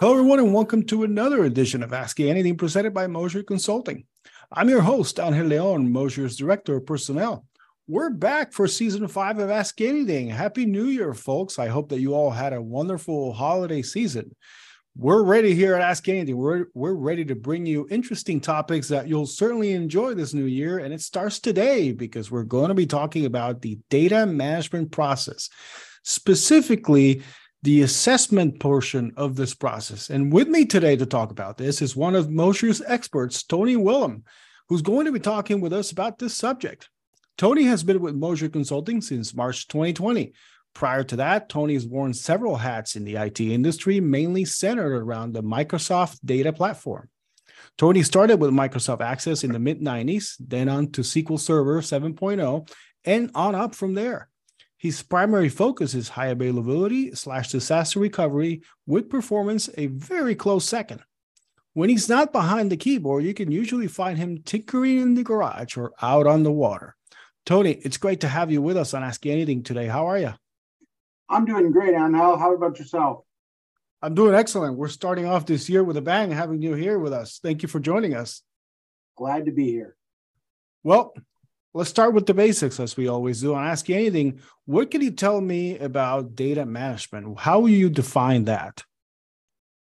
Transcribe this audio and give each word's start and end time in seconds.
Hello, 0.00 0.12
everyone, 0.12 0.38
and 0.38 0.54
welcome 0.54 0.84
to 0.84 1.02
another 1.02 1.42
edition 1.42 1.82
of 1.82 1.92
Ask 1.92 2.20
Anything 2.20 2.56
presented 2.56 2.94
by 2.94 3.08
Mosier 3.08 3.42
Consulting. 3.42 4.04
I'm 4.52 4.68
your 4.68 4.82
host, 4.82 5.18
Angel 5.18 5.44
Leon, 5.44 5.90
Mosier's 5.90 6.36
Director 6.36 6.76
of 6.76 6.86
Personnel. 6.86 7.44
We're 7.88 8.10
back 8.10 8.52
for 8.52 8.68
season 8.68 9.08
five 9.08 9.40
of 9.40 9.50
Ask 9.50 9.80
Anything. 9.80 10.28
Happy 10.28 10.66
New 10.66 10.84
Year, 10.84 11.14
folks. 11.14 11.58
I 11.58 11.66
hope 11.66 11.88
that 11.88 11.98
you 11.98 12.14
all 12.14 12.30
had 12.30 12.52
a 12.52 12.62
wonderful 12.62 13.32
holiday 13.32 13.82
season. 13.82 14.36
We're 14.96 15.24
ready 15.24 15.52
here 15.52 15.74
at 15.74 15.82
Ask 15.82 16.08
Anything. 16.08 16.36
We're, 16.36 16.66
we're 16.74 16.94
ready 16.94 17.24
to 17.24 17.34
bring 17.34 17.66
you 17.66 17.88
interesting 17.90 18.40
topics 18.40 18.86
that 18.86 19.08
you'll 19.08 19.26
certainly 19.26 19.72
enjoy 19.72 20.14
this 20.14 20.32
new 20.32 20.44
year. 20.44 20.78
And 20.78 20.94
it 20.94 21.00
starts 21.00 21.40
today 21.40 21.90
because 21.90 22.30
we're 22.30 22.44
going 22.44 22.68
to 22.68 22.74
be 22.74 22.86
talking 22.86 23.24
about 23.24 23.62
the 23.62 23.80
data 23.90 24.26
management 24.26 24.92
process, 24.92 25.50
specifically 26.04 27.24
the 27.62 27.82
assessment 27.82 28.60
portion 28.60 29.12
of 29.16 29.36
this 29.36 29.54
process. 29.54 30.10
And 30.10 30.32
with 30.32 30.48
me 30.48 30.64
today 30.64 30.96
to 30.96 31.06
talk 31.06 31.30
about 31.30 31.58
this 31.58 31.82
is 31.82 31.96
one 31.96 32.14
of 32.14 32.30
Mosier's 32.30 32.82
experts, 32.86 33.42
Tony 33.42 33.76
Willem, 33.76 34.24
who's 34.68 34.82
going 34.82 35.06
to 35.06 35.12
be 35.12 35.20
talking 35.20 35.60
with 35.60 35.72
us 35.72 35.90
about 35.90 36.18
this 36.18 36.36
subject. 36.36 36.88
Tony 37.36 37.64
has 37.64 37.82
been 37.82 38.00
with 38.00 38.14
Mosier 38.14 38.48
Consulting 38.48 39.00
since 39.00 39.34
March 39.34 39.68
2020. 39.68 40.32
Prior 40.74 41.02
to 41.04 41.16
that, 41.16 41.48
Tony 41.48 41.74
has 41.74 41.86
worn 41.86 42.14
several 42.14 42.56
hats 42.56 42.94
in 42.94 43.04
the 43.04 43.16
IT 43.16 43.40
industry, 43.40 44.00
mainly 44.00 44.44
centered 44.44 44.94
around 44.94 45.32
the 45.32 45.42
Microsoft 45.42 46.18
data 46.24 46.52
platform. 46.52 47.08
Tony 47.76 48.02
started 48.02 48.40
with 48.40 48.50
Microsoft 48.50 49.00
Access 49.00 49.42
in 49.44 49.52
the 49.52 49.58
mid 49.58 49.80
90s, 49.80 50.34
then 50.38 50.68
on 50.68 50.90
to 50.92 51.00
SQL 51.00 51.38
Server 51.38 51.80
7.0, 51.80 52.68
and 53.04 53.30
on 53.34 53.54
up 53.54 53.74
from 53.74 53.94
there. 53.94 54.27
His 54.78 55.02
primary 55.02 55.48
focus 55.48 55.92
is 55.94 56.08
high 56.08 56.28
availability 56.28 57.12
slash 57.12 57.50
disaster 57.50 57.98
recovery 57.98 58.62
with 58.86 59.10
performance 59.10 59.68
a 59.76 59.88
very 59.88 60.36
close 60.36 60.64
second. 60.64 61.02
When 61.74 61.90
he's 61.90 62.08
not 62.08 62.32
behind 62.32 62.70
the 62.70 62.76
keyboard, 62.76 63.24
you 63.24 63.34
can 63.34 63.50
usually 63.50 63.88
find 63.88 64.16
him 64.18 64.42
tinkering 64.42 64.98
in 64.98 65.14
the 65.14 65.24
garage 65.24 65.76
or 65.76 65.92
out 66.00 66.28
on 66.28 66.44
the 66.44 66.52
water. 66.52 66.94
Tony, 67.44 67.72
it's 67.72 67.96
great 67.96 68.20
to 68.20 68.28
have 68.28 68.52
you 68.52 68.62
with 68.62 68.76
us 68.76 68.94
on 68.94 69.02
Ask 69.02 69.26
Anything 69.26 69.64
today. 69.64 69.86
How 69.86 70.06
are 70.06 70.18
you? 70.18 70.34
I'm 71.28 71.44
doing 71.44 71.72
great, 71.72 71.94
Angel. 71.94 72.36
How 72.36 72.54
about 72.54 72.78
yourself? 72.78 73.24
I'm 74.00 74.14
doing 74.14 74.34
excellent. 74.34 74.76
We're 74.76 74.88
starting 74.88 75.26
off 75.26 75.44
this 75.44 75.68
year 75.68 75.82
with 75.82 75.96
a 75.96 76.02
bang, 76.02 76.30
having 76.30 76.62
you 76.62 76.74
here 76.74 77.00
with 77.00 77.12
us. 77.12 77.40
Thank 77.42 77.62
you 77.62 77.68
for 77.68 77.80
joining 77.80 78.14
us. 78.14 78.42
Glad 79.16 79.46
to 79.46 79.50
be 79.50 79.70
here. 79.70 79.96
Well, 80.84 81.14
let's 81.74 81.90
start 81.90 82.14
with 82.14 82.26
the 82.26 82.34
basics 82.34 82.80
as 82.80 82.96
we 82.96 83.08
always 83.08 83.40
do. 83.40 83.54
I 83.54 83.68
ask 83.68 83.88
you 83.88 83.94
anything. 83.94 84.40
What 84.64 84.90
can 84.90 85.00
you 85.00 85.10
tell 85.10 85.40
me 85.40 85.78
about 85.78 86.34
data 86.34 86.64
management? 86.66 87.38
How 87.38 87.60
will 87.60 87.68
you 87.68 87.90
define 87.90 88.44
that? 88.44 88.84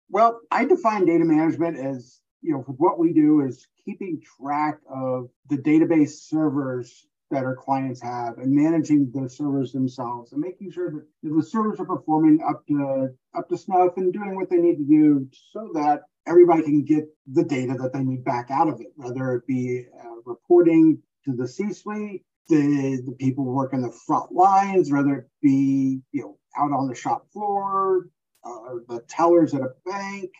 Well, 0.08 0.40
I 0.50 0.64
define 0.64 1.04
data 1.04 1.24
management 1.24 1.78
as, 1.78 2.20
you 2.42 2.52
know, 2.52 2.60
what 2.60 2.98
we 2.98 3.12
do 3.12 3.40
is 3.40 3.66
keeping 3.84 4.22
track 4.40 4.78
of 4.88 5.28
the 5.48 5.56
database 5.56 6.10
servers 6.10 7.06
that 7.30 7.44
our 7.44 7.56
clients 7.56 8.00
have 8.00 8.38
and 8.38 8.52
managing 8.52 9.10
the 9.12 9.28
servers 9.28 9.72
themselves 9.72 10.32
and 10.32 10.40
making 10.40 10.70
sure 10.70 10.92
that 10.92 11.04
the 11.22 11.42
servers 11.42 11.80
are 11.80 11.86
performing 11.86 12.40
up 12.48 12.64
to 12.68 13.08
up 13.36 13.48
to 13.48 13.58
snuff 13.58 13.96
and 13.96 14.12
doing 14.12 14.36
what 14.36 14.48
they 14.48 14.58
need 14.58 14.76
to 14.76 14.84
do 14.84 15.28
so 15.52 15.70
that 15.74 16.02
everybody 16.26 16.62
can 16.62 16.84
get 16.84 17.04
the 17.32 17.42
data 17.42 17.74
that 17.74 17.92
they 17.92 18.02
need 18.02 18.24
back 18.24 18.50
out 18.50 18.68
of 18.68 18.80
it, 18.80 18.92
whether 18.94 19.34
it 19.34 19.46
be 19.46 19.84
uh, 20.04 20.14
reporting 20.24 21.02
to 21.26 21.34
the 21.34 21.46
C-suite, 21.46 22.22
the, 22.48 23.02
the 23.04 23.12
people 23.18 23.44
working 23.44 23.82
the 23.82 23.92
front 24.06 24.32
lines, 24.32 24.90
whether 24.90 25.14
it 25.16 25.28
be 25.42 26.00
you 26.12 26.22
know 26.22 26.38
out 26.56 26.72
on 26.72 26.88
the 26.88 26.94
shop 26.94 27.26
floor, 27.32 28.08
uh, 28.44 28.76
the 28.88 29.02
tellers 29.08 29.52
at 29.52 29.60
a 29.60 29.72
bank, 29.84 30.30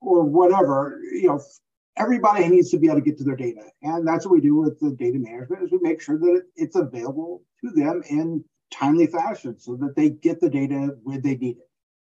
or 0.00 0.24
whatever. 0.24 1.00
You 1.12 1.28
know, 1.28 1.40
everybody 1.96 2.48
needs 2.48 2.70
to 2.70 2.78
be 2.78 2.88
able 2.88 2.96
to 2.96 3.04
get 3.04 3.16
to 3.18 3.24
their 3.24 3.36
data, 3.36 3.62
and 3.82 4.06
that's 4.06 4.26
what 4.26 4.34
we 4.34 4.40
do 4.40 4.56
with 4.56 4.78
the 4.80 4.90
data 4.90 5.18
management. 5.18 5.62
Is 5.62 5.72
we 5.72 5.78
make 5.80 6.02
sure 6.02 6.18
that 6.18 6.42
it's 6.56 6.76
available 6.76 7.42
to 7.64 7.70
them 7.70 8.02
in 8.10 8.44
timely 8.72 9.06
fashion, 9.06 9.58
so 9.58 9.76
that 9.76 9.94
they 9.96 10.10
get 10.10 10.40
the 10.40 10.50
data 10.50 10.96
when 11.04 11.22
they 11.22 11.36
need 11.36 11.58
it. 11.58 11.69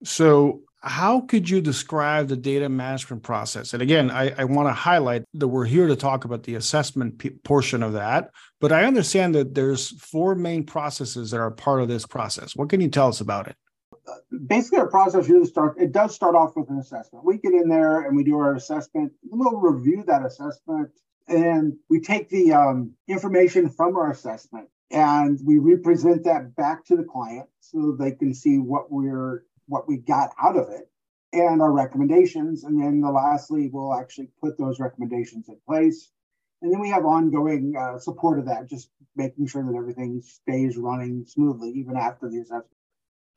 So 0.05 0.63
how 0.83 1.21
could 1.21 1.49
you 1.49 1.61
describe 1.61 2.29
the 2.29 2.37
data 2.37 2.69
management 2.69 3.23
process? 3.23 3.75
And 3.75 3.83
again, 3.83 4.11
I, 4.11 4.31
I 4.39 4.45
want 4.45 4.69
to 4.69 4.73
highlight 4.73 5.25
that 5.35 5.49
we're 5.49 5.67
here 5.67 5.87
to 5.87 5.97
talk 5.97 6.25
about 6.25 6.45
the 6.45 6.55
assessment 6.55 7.19
p- 7.19 7.31
portion 7.31 7.83
of 7.83 7.93
that, 7.93 8.31
but 8.61 8.73
I 8.73 8.85
understand 8.85 9.35
that 9.35 9.55
there's 9.55 9.91
four 10.01 10.35
main 10.35 10.65
processes 10.65 11.31
that 11.31 11.41
are 11.41 11.51
part 11.51 11.83
of 11.83 11.89
this 11.89 12.07
process. 12.07 12.57
What 12.57 12.71
can 12.71 12.81
you 12.81 12.89
tell 12.89 13.09
us 13.09 13.21
about 13.21 13.49
it? 13.49 13.57
Basically, 14.47 14.79
our 14.79 14.89
process 14.89 15.29
really 15.29 15.47
starts. 15.47 15.81
It 15.81 15.93
does 15.93 16.15
start 16.15 16.35
off 16.35 16.57
with 16.57 16.71
an 16.71 16.79
assessment. 16.79 17.25
We 17.25 17.37
get 17.37 17.53
in 17.53 17.69
there 17.69 18.01
and 18.01 18.17
we 18.17 18.25
do 18.25 18.39
our 18.39 18.55
assessment. 18.55 19.13
We'll 19.23 19.61
review 19.61 20.03
that 20.07 20.25
assessment, 20.25 20.91
and 21.29 21.75
we 21.91 22.01
take 22.01 22.31
the 22.31 22.55
um, 22.55 22.93
information 23.07 23.69
from 23.69 23.97
our 23.97 24.11
assessment 24.11 24.69
and 24.91 25.39
we 25.45 25.59
represent 25.59 26.25
that 26.25 26.57
back 26.57 26.85
to 26.87 26.97
the 26.97 27.05
client 27.05 27.49
so 27.61 27.93
they 27.93 28.11
can 28.11 28.35
see 28.35 28.59
what 28.59 28.91
we're 28.91 29.45
what 29.71 29.89
we 29.89 29.97
got 29.97 30.31
out 30.43 30.57
of 30.57 30.69
it 30.69 30.91
and 31.33 31.63
our 31.63 31.73
recommendations. 31.73 32.65
And 32.65 32.83
then 32.83 33.01
the 33.01 33.11
lastly, 33.11 33.71
we'll 33.73 33.95
actually 33.95 34.29
put 34.43 34.59
those 34.59 34.81
recommendations 34.81 35.49
in 35.49 35.57
place. 35.67 36.11
And 36.61 36.73
then 36.73 36.81
we 36.81 36.91
have 36.91 37.07
ongoing 37.07 37.75
uh, 37.79 37.99
support 37.99 38.39
of 38.39 38.47
that, 38.47 38.69
just 38.69 38.91
making 39.17 39.47
sure 39.47 39.65
that 39.65 39.79
everything 39.79 40.21
stays 40.23 40.77
running 40.77 41.25
smoothly 41.27 41.71
even 41.71 41.97
after 41.97 42.29
the 42.29 42.41
assessment. 42.41 42.67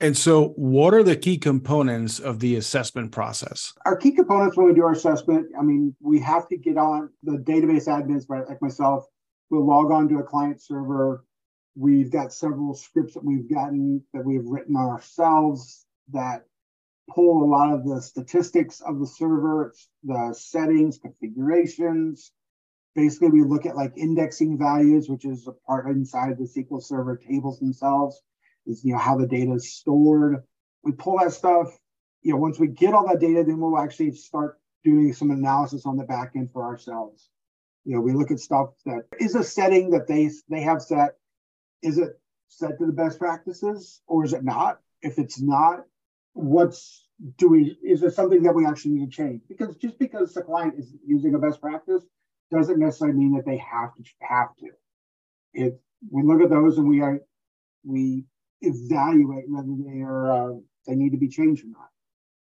And 0.00 0.18
so, 0.18 0.48
what 0.56 0.92
are 0.92 1.04
the 1.04 1.16
key 1.16 1.38
components 1.38 2.18
of 2.18 2.40
the 2.40 2.56
assessment 2.56 3.12
process? 3.12 3.72
Our 3.86 3.96
key 3.96 4.10
components 4.10 4.56
when 4.56 4.66
we 4.66 4.74
do 4.74 4.82
our 4.82 4.92
assessment, 4.92 5.46
I 5.58 5.62
mean, 5.62 5.94
we 6.00 6.18
have 6.18 6.48
to 6.48 6.56
get 6.56 6.76
on 6.76 7.10
the 7.22 7.38
database 7.38 7.86
admins, 7.86 8.28
like 8.28 8.60
myself, 8.60 9.06
we'll 9.50 9.64
log 9.64 9.92
on 9.92 10.08
to 10.08 10.18
a 10.18 10.22
client 10.22 10.60
server. 10.60 11.24
We've 11.76 12.10
got 12.10 12.32
several 12.32 12.74
scripts 12.74 13.14
that 13.14 13.24
we've 13.24 13.48
gotten 13.48 14.02
that 14.12 14.24
we've 14.24 14.44
written 14.44 14.76
ourselves 14.76 15.86
that 16.12 16.44
pull 17.10 17.42
a 17.42 17.50
lot 17.50 17.72
of 17.72 17.84
the 17.84 18.00
statistics 18.00 18.80
of 18.80 18.98
the 18.98 19.06
server, 19.06 19.74
the 20.04 20.34
settings, 20.36 20.98
configurations. 20.98 22.32
Basically, 22.94 23.30
we 23.30 23.42
look 23.42 23.66
at 23.66 23.76
like 23.76 23.92
indexing 23.96 24.56
values, 24.58 25.08
which 25.08 25.24
is 25.24 25.46
a 25.46 25.52
part 25.52 25.86
inside 25.86 26.38
the 26.38 26.44
SQL 26.44 26.82
Server 26.82 27.16
tables 27.16 27.58
themselves, 27.58 28.20
is 28.66 28.84
you 28.84 28.92
know 28.92 28.98
how 28.98 29.18
the 29.18 29.26
data 29.26 29.52
is 29.52 29.74
stored. 29.74 30.42
We 30.82 30.92
pull 30.92 31.18
that 31.18 31.32
stuff. 31.32 31.68
You 32.22 32.32
know, 32.32 32.38
once 32.38 32.58
we 32.58 32.68
get 32.68 32.94
all 32.94 33.06
that 33.08 33.20
data, 33.20 33.44
then 33.44 33.58
we'll 33.58 33.78
actually 33.78 34.12
start 34.12 34.58
doing 34.84 35.12
some 35.12 35.30
analysis 35.30 35.86
on 35.86 35.96
the 35.96 36.04
back 36.04 36.32
end 36.36 36.50
for 36.52 36.64
ourselves. 36.64 37.28
You 37.84 37.96
know, 37.96 38.00
we 38.00 38.12
look 38.12 38.30
at 38.30 38.38
stuff 38.38 38.70
that 38.86 39.04
is 39.18 39.34
a 39.34 39.44
setting 39.44 39.90
that 39.90 40.06
they 40.06 40.30
they 40.48 40.62
have 40.62 40.80
set. 40.80 41.16
Is 41.82 41.98
it 41.98 42.18
set 42.48 42.78
to 42.78 42.86
the 42.86 42.92
best 42.92 43.18
practices 43.18 44.00
or 44.06 44.24
is 44.24 44.32
it 44.32 44.44
not? 44.44 44.78
If 45.02 45.18
it's 45.18 45.40
not, 45.40 45.84
what's 46.34 47.06
do 47.38 47.48
we 47.48 47.78
is 47.82 48.00
there 48.00 48.10
something 48.10 48.42
that 48.42 48.54
we 48.54 48.66
actually 48.66 48.92
need 48.92 49.10
to 49.10 49.16
change? 49.16 49.42
Because 49.48 49.76
just 49.76 49.98
because 49.98 50.34
the 50.34 50.42
client 50.42 50.74
is 50.76 50.92
using 51.06 51.34
a 51.34 51.38
best 51.38 51.60
practice 51.60 52.02
doesn't 52.50 52.78
necessarily 52.78 53.16
mean 53.16 53.34
that 53.34 53.46
they 53.46 53.56
have 53.56 53.94
to 53.94 54.02
have 54.20 54.54
to. 54.58 54.70
It 55.54 55.80
we 56.10 56.22
look 56.22 56.42
at 56.42 56.50
those 56.50 56.76
and 56.76 56.88
we 56.88 57.00
are 57.00 57.20
we 57.84 58.24
evaluate 58.60 59.44
whether 59.48 59.74
they 59.86 60.00
are 60.02 60.30
uh, 60.32 60.54
they 60.86 60.94
need 60.94 61.12
to 61.12 61.18
be 61.18 61.28
changed 61.28 61.64
or 61.64 61.68
not. 61.68 61.88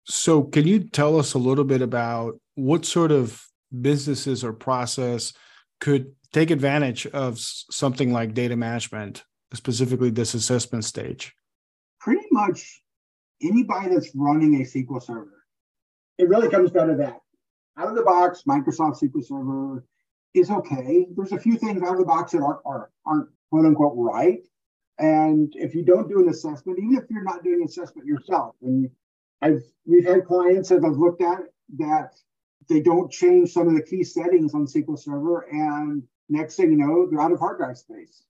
So 0.05 0.43
can 0.43 0.67
you 0.67 0.79
tell 0.79 1.17
us 1.17 1.33
a 1.33 1.39
little 1.39 1.63
bit 1.63 1.81
about 1.81 2.39
what 2.55 2.85
sort 2.85 3.11
of 3.11 3.45
businesses 3.81 4.43
or 4.43 4.53
process 4.53 5.33
could 5.79 6.13
take 6.33 6.51
advantage 6.51 7.05
of 7.07 7.39
something 7.39 8.11
like 8.11 8.33
data 8.33 8.55
management 8.55 9.23
specifically 9.53 10.09
this 10.09 10.33
assessment 10.33 10.83
stage? 10.83 11.33
Pretty 11.99 12.25
much 12.31 12.82
anybody 13.43 13.93
that's 13.93 14.11
running 14.15 14.55
a 14.55 14.65
SQL 14.65 15.01
server. 15.01 15.43
It 16.17 16.29
really 16.29 16.49
comes 16.49 16.71
down 16.71 16.87
to 16.89 16.95
that. 16.95 17.19
Out 17.77 17.89
of 17.89 17.95
the 17.95 18.03
box, 18.03 18.43
Microsoft 18.47 19.01
SQL 19.01 19.25
Server 19.25 19.85
is 20.33 20.51
okay. 20.51 21.07
There's 21.15 21.31
a 21.31 21.39
few 21.39 21.57
things 21.57 21.81
out 21.81 21.93
of 21.93 21.99
the 21.99 22.05
box 22.05 22.31
that 22.31 22.41
aren't, 22.41 22.59
are, 22.65 22.91
aren't 23.05 23.29
quote 23.49 23.65
unquote 23.65 23.93
right. 23.95 24.45
And 24.99 25.51
if 25.55 25.73
you 25.73 25.83
don't 25.83 26.07
do 26.07 26.19
an 26.19 26.29
assessment, 26.29 26.77
even 26.79 26.95
if 26.95 27.09
you're 27.09 27.23
not 27.23 27.43
doing 27.43 27.61
an 27.61 27.67
assessment 27.67 28.07
yourself, 28.07 28.55
and 28.61 28.89
I've 29.41 29.63
we've 29.85 30.05
had 30.05 30.25
clients 30.25 30.69
that 30.69 30.85
I've 30.85 30.97
looked 30.97 31.21
at 31.21 31.39
that 31.77 32.13
they 32.69 32.79
don't 32.79 33.11
change 33.11 33.51
some 33.51 33.67
of 33.67 33.73
the 33.73 33.81
key 33.81 34.03
settings 34.03 34.53
on 34.53 34.67
SQL 34.67 34.97
Server, 34.97 35.47
and 35.51 36.03
next 36.29 36.55
thing 36.55 36.71
you 36.71 36.77
know, 36.77 37.07
they're 37.09 37.19
out 37.19 37.31
of 37.31 37.39
hard 37.39 37.57
drive 37.57 37.77
space. 37.77 38.23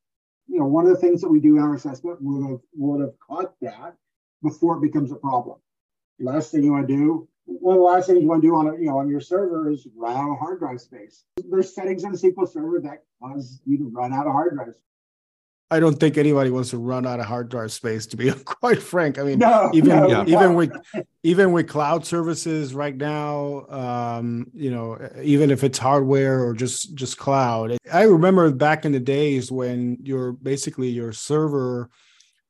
You 0.48 0.60
know, 0.60 0.65
one 0.65 0.86
of 0.86 0.92
the 0.92 0.98
things 0.98 1.21
that 1.21 1.30
we 1.30 1.42
do 1.42 1.57
in 1.57 1.62
our 1.62 1.75
assessment 1.75 2.19
would 2.21 2.50
have 2.50 2.60
would 2.75 3.01
have 3.01 3.13
caught 3.19 3.54
that 3.62 3.95
before 4.44 4.78
it 4.78 4.81
becomes 4.81 5.12
a 5.12 5.16
problem. 5.16 5.57
Last 6.19 6.51
thing 6.51 6.63
you 6.63 6.72
want 6.72 6.88
to 6.88 6.95
do, 6.95 7.28
one 7.45 7.75
of 7.75 7.80
the 7.80 7.86
last 7.86 8.07
things 8.07 8.22
you 8.22 8.28
want 8.28 8.42
to 8.42 8.48
do 8.48 8.56
on 8.56 8.68
a, 8.68 8.74
you 8.74 8.86
know 8.86 9.00
on 9.00 9.10
your 9.10 9.19
server 9.19 9.72
is 9.72 9.88
run 9.95 10.16
out 10.16 10.31
of 10.31 10.38
hard 10.38 10.60
drive 10.60 10.80
space. 10.80 11.24
There's 11.50 11.74
settings 11.74 12.04
in 12.04 12.12
SQL 12.12 12.48
Server 12.48 12.80
that 12.81 13.04
cause 13.22 13.62
you 13.66 13.78
to 13.80 13.90
run 13.90 14.13
out 14.13 14.28
of 14.28 14.34
hard 14.34 14.56
drives. 14.56 14.78
I 15.72 15.80
don't 15.80 16.00
think 16.00 16.19
anybody 16.19 16.51
wants 16.51 16.69
to 16.69 16.78
run 16.78 17.07
out 17.07 17.19
of 17.19 17.25
hard 17.25 17.50
drive 17.50 17.72
space. 17.72 18.06
To 18.07 18.18
be 18.18 18.31
quite 18.45 18.81
frank, 18.81 19.18
I 19.18 19.24
mean, 19.24 19.40
no, 19.40 19.72
even 19.74 19.90
no, 19.90 20.24
even 20.28 20.54
with 20.54 20.72
even 21.24 21.51
with 21.51 21.68
cloud 21.68 22.06
services 22.06 22.75
right 22.75 22.96
now, 22.96 23.66
um, 23.69 24.51
you 24.54 24.69
know, 24.69 24.98
even 25.22 25.50
if 25.50 25.63
it's 25.63 25.80
hardware 25.80 26.44
or 26.44 26.54
just 26.54 26.94
just 26.94 27.18
cloud. 27.18 27.78
I 27.92 28.04
remember 28.04 28.51
back 28.51 28.86
in 28.86 28.92
the 28.92 29.00
days 29.00 29.51
when 29.51 29.98
you're 30.01 30.34
basically 30.34 30.89
your 30.89 31.12
server, 31.12 31.89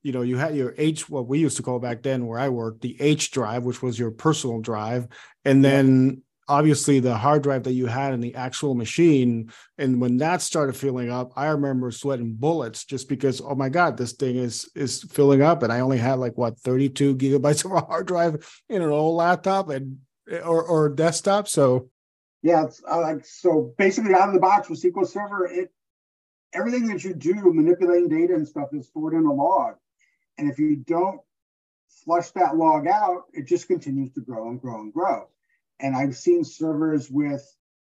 you 0.03 0.11
know, 0.11 0.21
you 0.21 0.37
had 0.37 0.55
your 0.55 0.75
H, 0.77 1.09
what 1.09 1.27
we 1.27 1.39
used 1.39 1.57
to 1.57 1.63
call 1.63 1.79
back 1.79 2.03
then, 2.03 2.27
where 2.27 2.39
I 2.39 2.49
worked, 2.49 2.81
the 2.81 2.95
H 2.99 3.31
drive, 3.31 3.63
which 3.63 3.81
was 3.81 3.97
your 3.97 4.11
personal 4.11 4.59
drive, 4.59 5.07
and 5.45 5.63
then 5.63 6.21
obviously 6.47 6.99
the 6.99 7.15
hard 7.15 7.41
drive 7.41 7.63
that 7.63 7.73
you 7.73 7.85
had 7.85 8.13
in 8.13 8.19
the 8.19 8.35
actual 8.35 8.75
machine. 8.75 9.51
And 9.77 10.01
when 10.01 10.17
that 10.17 10.41
started 10.41 10.75
filling 10.75 11.09
up 11.09 11.31
i 11.35 11.47
remember 11.47 11.89
sweating 11.91 12.33
bullets 12.33 12.83
just 12.83 13.07
because 13.07 13.41
oh 13.41 13.55
my 13.55 13.69
god 13.69 13.95
this 13.95 14.11
thing 14.11 14.35
is 14.35 14.69
is 14.75 15.03
filling 15.03 15.41
up. 15.41 15.63
And 15.63 15.71
i 15.71 15.79
only 15.79 15.97
had 15.97 16.19
like 16.19 16.37
what 16.37 16.59
32 16.59 17.15
gigabytes 17.17 17.65
of 17.65 17.71
a 17.71 17.81
hard 17.81 18.07
drive 18.07 18.63
in 18.69 18.81
an 18.81 18.89
old 18.89 19.15
laptop 19.15 19.69
and 19.69 19.99
or 20.43 20.63
or 20.63 20.89
desktop. 20.89 21.47
So 21.47 21.89
yeah 22.41 22.65
it's 22.65 22.81
uh, 22.89 22.99
like 22.99 23.25
so 23.25 23.73
basically 23.77 24.13
out 24.13 24.27
of 24.27 24.33
the 24.33 24.39
box 24.39 24.69
with 24.69 24.81
sql 24.81 25.07
server 25.07 25.47
it 25.47 25.71
everything 26.53 26.87
that 26.87 27.03
you 27.03 27.13
do 27.13 27.33
manipulating 27.53 28.09
data 28.09 28.35
and 28.35 28.47
stuff 28.47 28.67
is 28.73 28.87
stored 28.87 29.13
in 29.13 29.25
a 29.25 29.33
log 29.33 29.75
and 30.37 30.49
if 30.49 30.59
you 30.59 30.75
don't 30.75 31.21
flush 32.03 32.31
that 32.31 32.55
log 32.55 32.87
out 32.87 33.23
it 33.33 33.47
just 33.47 33.67
continues 33.67 34.11
to 34.13 34.21
grow 34.21 34.49
and 34.49 34.61
grow 34.61 34.81
and 34.81 34.93
grow 34.93 35.27
and 35.79 35.95
I've 35.95 36.15
seen 36.15 36.43
servers 36.43 37.09
with 37.09 37.43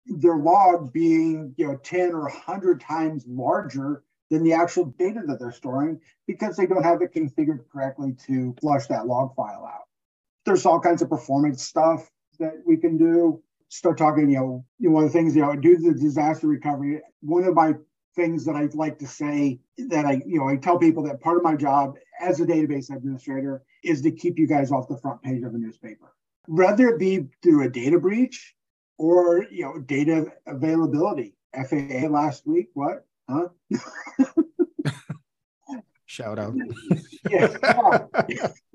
their 0.06 0.36
log 0.36 0.92
being, 0.92 1.54
you 1.56 1.68
know, 1.68 1.76
10 1.76 2.12
or 2.12 2.22
100 2.22 2.80
times 2.80 3.24
larger 3.26 4.02
than 4.30 4.42
the 4.42 4.52
actual 4.52 4.86
data 4.98 5.20
that 5.26 5.38
they're 5.38 5.52
storing 5.52 6.00
because 6.26 6.56
they 6.56 6.66
don't 6.66 6.82
have 6.82 7.02
it 7.02 7.14
configured 7.14 7.68
correctly 7.70 8.14
to 8.26 8.54
flush 8.60 8.86
that 8.86 9.06
log 9.06 9.34
file 9.34 9.68
out. 9.70 9.82
There's 10.44 10.66
all 10.66 10.80
kinds 10.80 11.02
of 11.02 11.10
performance 11.10 11.62
stuff 11.62 12.10
that 12.38 12.54
we 12.66 12.76
can 12.76 12.96
do. 12.96 13.42
Start 13.68 13.98
talking, 13.98 14.30
you 14.30 14.36
know, 14.36 14.64
you 14.78 14.88
know, 14.88 14.94
one 14.94 15.04
of 15.04 15.12
the 15.12 15.18
things, 15.18 15.36
you 15.36 15.42
know, 15.42 15.54
do 15.54 15.76
the 15.76 15.94
disaster 15.94 16.46
recovery. 16.46 17.00
One 17.20 17.44
of 17.44 17.54
my 17.54 17.74
things 18.14 18.44
that 18.44 18.56
I'd 18.56 18.74
like 18.74 18.98
to 18.98 19.06
say 19.06 19.60
that 19.78 20.04
I, 20.04 20.22
you 20.26 20.38
know, 20.38 20.48
I 20.48 20.56
tell 20.56 20.78
people 20.78 21.02
that 21.04 21.20
part 21.20 21.36
of 21.36 21.42
my 21.42 21.56
job 21.56 21.96
as 22.20 22.40
a 22.40 22.46
database 22.46 22.94
administrator 22.94 23.62
is 23.82 24.02
to 24.02 24.10
keep 24.10 24.38
you 24.38 24.46
guys 24.46 24.70
off 24.70 24.88
the 24.88 24.98
front 24.98 25.22
page 25.22 25.42
of 25.42 25.52
the 25.52 25.58
newspaper 25.58 26.12
whether 26.46 26.88
it 26.88 26.98
be 26.98 27.26
through 27.42 27.64
a 27.64 27.70
data 27.70 27.98
breach 27.98 28.54
or 28.98 29.46
you 29.50 29.64
know 29.64 29.78
data 29.78 30.32
availability. 30.46 31.34
FAA 31.54 32.08
last 32.08 32.46
week, 32.46 32.68
what? 32.72 33.04
Huh? 33.28 33.48
Shout 36.06 36.38
out. 36.38 36.54
yeah. 37.28 38.48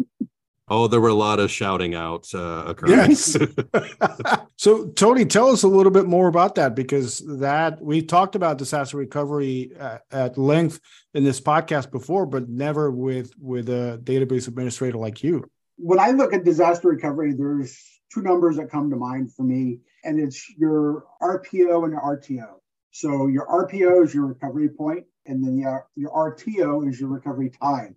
Oh, 0.70 0.88
there 0.88 1.00
were 1.00 1.08
a 1.08 1.14
lot 1.14 1.40
of 1.40 1.50
shouting 1.50 1.96
out 1.96 2.28
uh, 2.34 2.66
occurrence. 2.68 3.38
Yes. 3.40 3.48
so, 4.58 4.88
Tony, 4.90 5.26
tell 5.26 5.50
us 5.50 5.64
a 5.64 5.68
little 5.68 5.92
bit 5.92 6.08
more 6.08 6.28
about 6.28 6.56
that 6.56 6.76
because 6.76 7.20
that 7.40 7.82
we 7.82 8.02
talked 8.02 8.36
about 8.36 8.58
disaster 8.58 8.98
recovery 8.98 9.72
uh, 9.80 10.00
at 10.12 10.38
length 10.38 10.82
in 11.14 11.24
this 11.24 11.40
podcast 11.40 11.90
before, 11.90 12.26
but 12.26 12.50
never 12.50 12.92
with 12.92 13.32
with 13.40 13.70
a 13.70 14.00
database 14.04 14.48
administrator 14.48 14.98
like 14.98 15.24
you 15.24 15.50
when 15.78 16.00
I 16.00 16.12
look 16.12 16.34
at 16.34 16.44
disaster 16.44 16.90
recovery, 16.90 17.34
there's 17.34 17.82
two 18.14 18.22
numbers 18.22 18.58
that 18.58 18.70
come 18.70 18.90
to 18.90 18.96
mind 18.96 19.34
for 19.34 19.44
me, 19.44 19.80
and 20.04 20.20
it's 20.20 20.50
your 20.58 21.06
RPO 21.22 21.84
and 21.84 21.94
your 21.94 22.02
RTO. 22.02 22.56
So 22.92 23.28
your 23.28 23.48
RPO 23.48 24.04
is 24.04 24.14
your 24.14 24.26
recovery 24.26 24.70
point, 24.70 25.06
and 25.26 25.44
then 25.44 25.58
your, 25.58 25.88
your 25.96 26.12
RTO 26.12 26.90
is 26.90 27.00
your 27.00 27.10
recovery 27.10 27.52
time. 27.52 27.96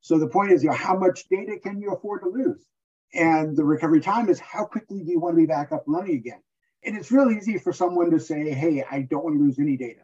So 0.00 0.18
the 0.18 0.28
point 0.28 0.52
is, 0.52 0.62
you 0.62 0.70
know, 0.70 0.76
how 0.76 0.96
much 0.96 1.28
data 1.28 1.58
can 1.58 1.80
you 1.80 1.92
afford 1.92 2.22
to 2.22 2.28
lose? 2.28 2.64
And 3.12 3.56
the 3.56 3.64
recovery 3.64 4.00
time 4.00 4.28
is 4.28 4.38
how 4.38 4.64
quickly 4.64 5.02
do 5.02 5.10
you 5.10 5.20
want 5.20 5.34
to 5.34 5.40
be 5.40 5.46
back 5.46 5.72
up 5.72 5.84
and 5.86 5.94
running 5.94 6.16
again? 6.16 6.40
And 6.84 6.96
it's 6.96 7.10
really 7.10 7.36
easy 7.36 7.58
for 7.58 7.72
someone 7.72 8.10
to 8.10 8.20
say, 8.20 8.50
hey, 8.52 8.84
I 8.90 9.02
don't 9.02 9.24
want 9.24 9.36
to 9.36 9.42
lose 9.42 9.58
any 9.58 9.76
data. 9.76 10.00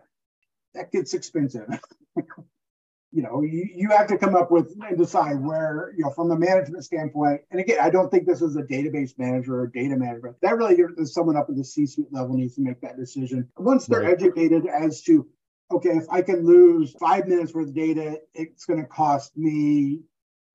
That 0.74 0.92
gets 0.92 1.14
expensive. 1.14 1.66
you 2.16 3.22
know, 3.22 3.42
you, 3.42 3.66
you 3.74 3.88
have 3.90 4.08
to 4.08 4.18
come 4.18 4.34
up 4.36 4.50
with 4.50 4.76
and 4.86 4.98
decide 4.98 5.40
where, 5.40 5.94
you 5.96 6.04
know, 6.04 6.10
from 6.10 6.30
a 6.32 6.38
management 6.38 6.84
standpoint. 6.84 7.40
And 7.50 7.60
again, 7.60 7.78
I 7.80 7.88
don't 7.88 8.10
think 8.10 8.26
this 8.26 8.42
is 8.42 8.56
a 8.56 8.62
database 8.62 9.18
manager 9.18 9.58
or 9.60 9.68
data 9.68 9.96
manager. 9.96 10.36
That 10.42 10.58
really 10.58 10.76
is 10.98 11.14
someone 11.14 11.36
up 11.36 11.48
at 11.48 11.56
the 11.56 11.64
C-suite 11.64 12.12
level 12.12 12.36
needs 12.36 12.56
to 12.56 12.60
make 12.60 12.80
that 12.82 12.98
decision. 12.98 13.48
Once 13.56 13.86
they're 13.86 14.00
right. 14.00 14.12
educated 14.12 14.66
as 14.66 15.00
to, 15.02 15.26
okay, 15.70 15.90
if 15.90 16.08
I 16.10 16.22
can 16.22 16.46
lose 16.46 16.94
five 17.00 17.26
minutes 17.26 17.52
worth 17.52 17.68
of 17.68 17.74
data, 17.74 18.20
it's 18.34 18.64
going 18.64 18.80
to 18.80 18.86
cost 18.86 19.36
me, 19.36 20.02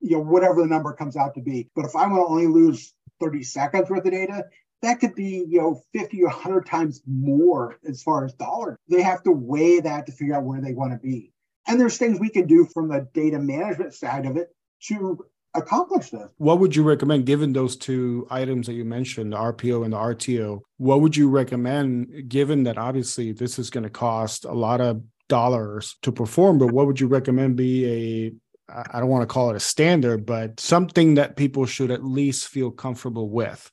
you 0.00 0.16
know, 0.16 0.20
whatever 0.20 0.62
the 0.62 0.66
number 0.66 0.92
comes 0.92 1.16
out 1.16 1.34
to 1.34 1.40
be. 1.40 1.68
But 1.74 1.84
if 1.84 1.96
I 1.96 2.06
want 2.06 2.26
to 2.26 2.26
only 2.26 2.46
lose 2.46 2.94
30 3.20 3.42
seconds 3.42 3.90
worth 3.90 4.04
of 4.04 4.12
data, 4.12 4.46
that 4.82 5.00
could 5.00 5.14
be, 5.14 5.44
you 5.48 5.60
know, 5.60 5.82
50 5.92 6.22
or 6.22 6.28
100 6.28 6.66
times 6.66 7.02
more 7.06 7.78
as 7.86 8.02
far 8.02 8.24
as 8.24 8.32
dollars. 8.34 8.76
They 8.88 9.02
have 9.02 9.22
to 9.24 9.32
weigh 9.32 9.80
that 9.80 10.06
to 10.06 10.12
figure 10.12 10.34
out 10.34 10.44
where 10.44 10.60
they 10.60 10.72
want 10.72 10.92
to 10.92 10.98
be. 10.98 11.32
And 11.68 11.80
there's 11.80 11.98
things 11.98 12.18
we 12.18 12.30
can 12.30 12.46
do 12.46 12.66
from 12.72 12.88
the 12.88 13.08
data 13.14 13.38
management 13.38 13.94
side 13.94 14.26
of 14.26 14.36
it 14.36 14.48
to 14.88 15.24
accomplish 15.54 16.10
this. 16.10 16.30
What 16.38 16.58
would 16.60 16.74
you 16.74 16.82
recommend, 16.82 17.26
given 17.26 17.52
those 17.52 17.76
two 17.76 18.26
items 18.30 18.66
that 18.66 18.74
you 18.74 18.84
mentioned, 18.84 19.32
the 19.32 19.36
RPO 19.36 19.84
and 19.84 19.92
the 19.92 19.98
RTO? 19.98 20.60
What 20.78 21.00
would 21.00 21.16
you 21.16 21.28
recommend, 21.28 22.28
given 22.28 22.64
that 22.64 22.78
obviously 22.78 23.32
this 23.32 23.58
is 23.58 23.70
going 23.70 23.84
to 23.84 23.90
cost 23.90 24.44
a 24.44 24.52
lot 24.52 24.80
of 24.80 25.02
dollars 25.28 25.96
to 26.02 26.12
perform, 26.12 26.58
but 26.58 26.72
what 26.72 26.86
would 26.86 27.00
you 27.00 27.06
recommend 27.06 27.56
be 27.56 27.86
a 27.86 28.32
I 28.68 29.00
don't 29.00 29.08
want 29.08 29.22
to 29.22 29.32
call 29.32 29.50
it 29.50 29.56
a 29.56 29.60
standard, 29.60 30.24
but 30.24 30.58
something 30.58 31.14
that 31.16 31.36
people 31.36 31.66
should 31.66 31.90
at 31.90 32.04
least 32.04 32.48
feel 32.48 32.70
comfortable 32.70 33.28
with? 33.28 33.70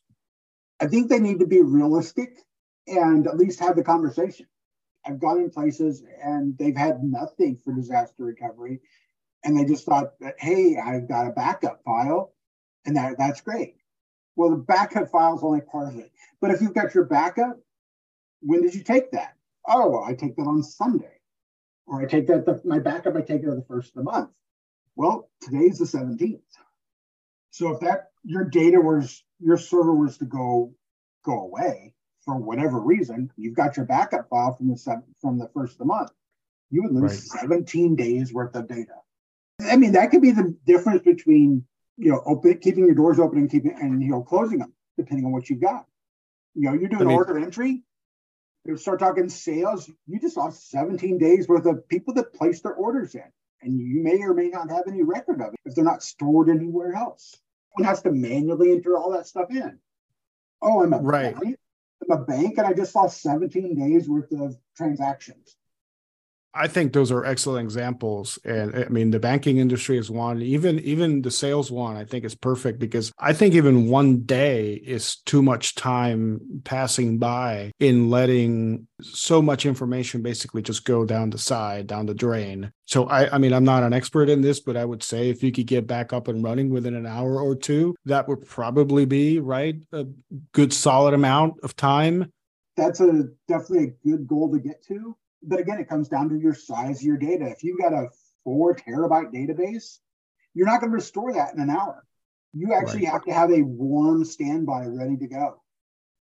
I 0.81 0.87
think 0.87 1.09
they 1.09 1.19
need 1.19 1.39
to 1.39 1.47
be 1.47 1.61
realistic 1.61 2.31
and 2.87 3.25
at 3.27 3.37
least 3.37 3.59
have 3.59 3.75
the 3.75 3.83
conversation. 3.83 4.47
I've 5.05 5.19
gone 5.19 5.37
in 5.37 5.49
places 5.49 6.03
and 6.21 6.57
they've 6.57 6.75
had 6.75 7.01
nothing 7.03 7.57
for 7.63 7.73
disaster 7.73 8.25
recovery. 8.25 8.81
And 9.43 9.57
they 9.57 9.65
just 9.65 9.85
thought 9.85 10.19
that, 10.19 10.35
hey, 10.37 10.77
I've 10.77 11.07
got 11.07 11.27
a 11.27 11.31
backup 11.31 11.81
file 11.83 12.33
and 12.85 12.95
that, 12.95 13.17
that's 13.17 13.41
great. 13.41 13.75
Well, 14.35 14.51
the 14.51 14.57
backup 14.57 15.09
file 15.09 15.37
is 15.37 15.43
only 15.43 15.61
part 15.61 15.89
of 15.89 15.99
it. 15.99 16.11
But 16.41 16.51
if 16.51 16.61
you've 16.61 16.73
got 16.73 16.93
your 16.93 17.05
backup, 17.05 17.59
when 18.41 18.61
did 18.61 18.73
you 18.73 18.83
take 18.83 19.11
that? 19.11 19.35
Oh, 19.67 19.89
well, 19.89 20.03
I 20.03 20.13
take 20.13 20.35
that 20.37 20.43
on 20.43 20.63
Sunday. 20.63 21.19
Or 21.85 22.01
I 22.01 22.05
take 22.05 22.27
that, 22.27 22.45
the, 22.45 22.61
my 22.63 22.79
backup, 22.79 23.15
I 23.15 23.21
take 23.21 23.43
it 23.43 23.49
on 23.49 23.57
the 23.57 23.65
first 23.67 23.89
of 23.89 23.95
the 23.95 24.03
month. 24.03 24.29
Well, 24.95 25.29
today's 25.41 25.79
the 25.79 25.85
17th. 25.85 26.41
So 27.51 27.71
if 27.71 27.79
that 27.81 28.11
your 28.23 28.45
data 28.45 28.79
was 28.79 29.23
your 29.39 29.57
server 29.57 29.95
was 29.95 30.17
to 30.17 30.25
go 30.25 30.73
go 31.23 31.41
away, 31.41 31.93
for 32.21 32.37
whatever 32.37 32.79
reason, 32.79 33.31
you've 33.37 33.55
got 33.55 33.77
your 33.77 33.85
backup 33.85 34.29
file 34.29 34.53
from 34.55 34.67
the 34.67 35.03
from 35.19 35.39
the 35.39 35.49
first 35.53 35.73
of 35.73 35.79
the 35.79 35.85
month. 35.85 36.11
You 36.69 36.83
would 36.83 36.93
lose 36.93 37.29
right. 37.33 37.41
17 37.41 37.95
days 37.95 38.31
worth 38.31 38.55
of 38.55 38.67
data. 38.67 38.95
I 39.59 39.75
mean, 39.75 39.93
that 39.93 40.11
could 40.11 40.21
be 40.21 40.31
the 40.31 40.55
difference 40.65 41.03
between 41.03 41.65
you 41.97 42.11
know 42.11 42.21
open 42.25 42.57
keeping 42.59 42.85
your 42.85 42.95
doors 42.95 43.19
open 43.19 43.39
and 43.39 43.51
keeping 43.51 43.75
and 43.79 44.01
you 44.01 44.09
know 44.09 44.21
closing 44.21 44.59
them, 44.59 44.73
depending 44.97 45.25
on 45.25 45.31
what 45.31 45.49
you've 45.49 45.61
got. 45.61 45.85
You 46.55 46.69
know, 46.69 46.73
you're 46.73 46.89
doing 46.89 47.03
I 47.03 47.05
mean, 47.05 47.15
order 47.15 47.37
entry. 47.37 47.83
You 48.65 48.77
start 48.77 48.99
talking 48.99 49.29
sales. 49.29 49.89
You 50.07 50.19
just 50.19 50.37
lost 50.37 50.69
17 50.69 51.17
days 51.17 51.47
worth 51.47 51.65
of 51.65 51.87
people 51.87 52.13
that 52.15 52.33
placed 52.33 52.63
their 52.63 52.73
orders 52.73 53.15
in, 53.15 53.23
and 53.61 53.79
you 53.79 54.03
may 54.03 54.21
or 54.21 54.33
may 54.33 54.49
not 54.49 54.69
have 54.69 54.83
any 54.87 55.03
record 55.03 55.41
of 55.41 55.53
it 55.53 55.59
if 55.65 55.75
they're 55.75 55.83
not 55.83 56.03
stored 56.03 56.49
anywhere 56.49 56.93
else. 56.93 57.35
One 57.71 57.85
has 57.85 58.01
to 58.03 58.11
manually 58.11 58.71
enter 58.71 58.97
all 58.97 59.11
that 59.11 59.27
stuff 59.27 59.49
in. 59.49 59.79
Oh, 60.61 60.83
I'm 60.83 60.93
a 60.93 60.99
right 60.99 61.35
i'm 61.35 62.11
a 62.11 62.25
bank 62.25 62.57
and 62.57 62.67
I 62.67 62.73
just 62.73 62.95
lost 62.95 63.21
17 63.21 63.75
days 63.75 64.09
worth 64.09 64.31
of 64.31 64.57
transactions. 64.75 65.55
I 66.53 66.67
think 66.67 66.93
those 66.93 67.11
are 67.11 67.25
excellent 67.25 67.63
examples. 67.63 68.39
And 68.43 68.75
I 68.75 68.89
mean, 68.89 69.11
the 69.11 69.19
banking 69.19 69.57
industry 69.57 69.97
is 69.97 70.09
one, 70.09 70.41
even 70.41 70.79
even 70.79 71.21
the 71.21 71.31
sales 71.31 71.71
one, 71.71 71.95
I 71.95 72.05
think 72.05 72.25
is 72.25 72.35
perfect 72.35 72.79
because 72.79 73.11
I 73.19 73.33
think 73.33 73.53
even 73.53 73.87
one 73.87 74.21
day 74.21 74.73
is 74.73 75.17
too 75.25 75.43
much 75.43 75.75
time 75.75 76.61
passing 76.63 77.19
by 77.19 77.71
in 77.79 78.09
letting 78.09 78.87
so 79.01 79.41
much 79.41 79.65
information 79.65 80.23
basically 80.23 80.63
just 80.63 80.85
go 80.85 81.05
down 81.05 81.29
the 81.29 81.37
side, 81.37 81.85
down 81.85 82.07
the 82.07 82.15
drain. 82.15 82.71
So 82.85 83.05
I, 83.05 83.35
I 83.35 83.37
mean, 83.37 83.53
I'm 83.53 83.63
not 83.63 83.83
an 83.83 83.93
expert 83.93 84.27
in 84.27 84.41
this, 84.41 84.59
but 84.59 84.75
I 84.75 84.85
would 84.85 85.03
say 85.03 85.29
if 85.29 85.43
you 85.43 85.51
could 85.51 85.67
get 85.67 85.85
back 85.85 86.13
up 86.13 86.27
and 86.27 86.43
running 86.43 86.71
within 86.71 86.95
an 86.95 87.05
hour 87.05 87.41
or 87.41 87.55
two, 87.55 87.95
that 88.05 88.27
would 88.27 88.45
probably 88.47 89.05
be 89.05 89.39
right 89.39 89.75
a 89.91 90.05
good 90.53 90.73
solid 90.73 91.13
amount 91.13 91.59
of 91.61 91.75
time. 91.75 92.31
That's 92.75 93.01
a 93.01 93.25
definitely 93.47 93.83
a 93.83 94.07
good 94.07 94.27
goal 94.27 94.51
to 94.51 94.59
get 94.59 94.83
to 94.87 95.15
but 95.43 95.59
again, 95.59 95.79
it 95.79 95.89
comes 95.89 96.09
down 96.09 96.29
to 96.29 96.37
your 96.39 96.53
size 96.53 96.97
of 96.99 97.03
your 97.03 97.17
data. 97.17 97.45
If 97.47 97.63
you've 97.63 97.79
got 97.79 97.93
a 97.93 98.09
four 98.43 98.75
terabyte 98.75 99.33
database, 99.33 99.99
you're 100.53 100.67
not 100.67 100.81
going 100.81 100.91
to 100.91 100.95
restore 100.95 101.33
that 101.33 101.53
in 101.53 101.59
an 101.59 101.69
hour. 101.69 102.05
You 102.53 102.73
actually 102.73 103.05
right. 103.05 103.11
have 103.13 103.25
to 103.25 103.33
have 103.33 103.51
a 103.51 103.61
warm 103.61 104.25
standby 104.25 104.85
ready 104.87 105.17
to 105.17 105.27
go. 105.27 105.61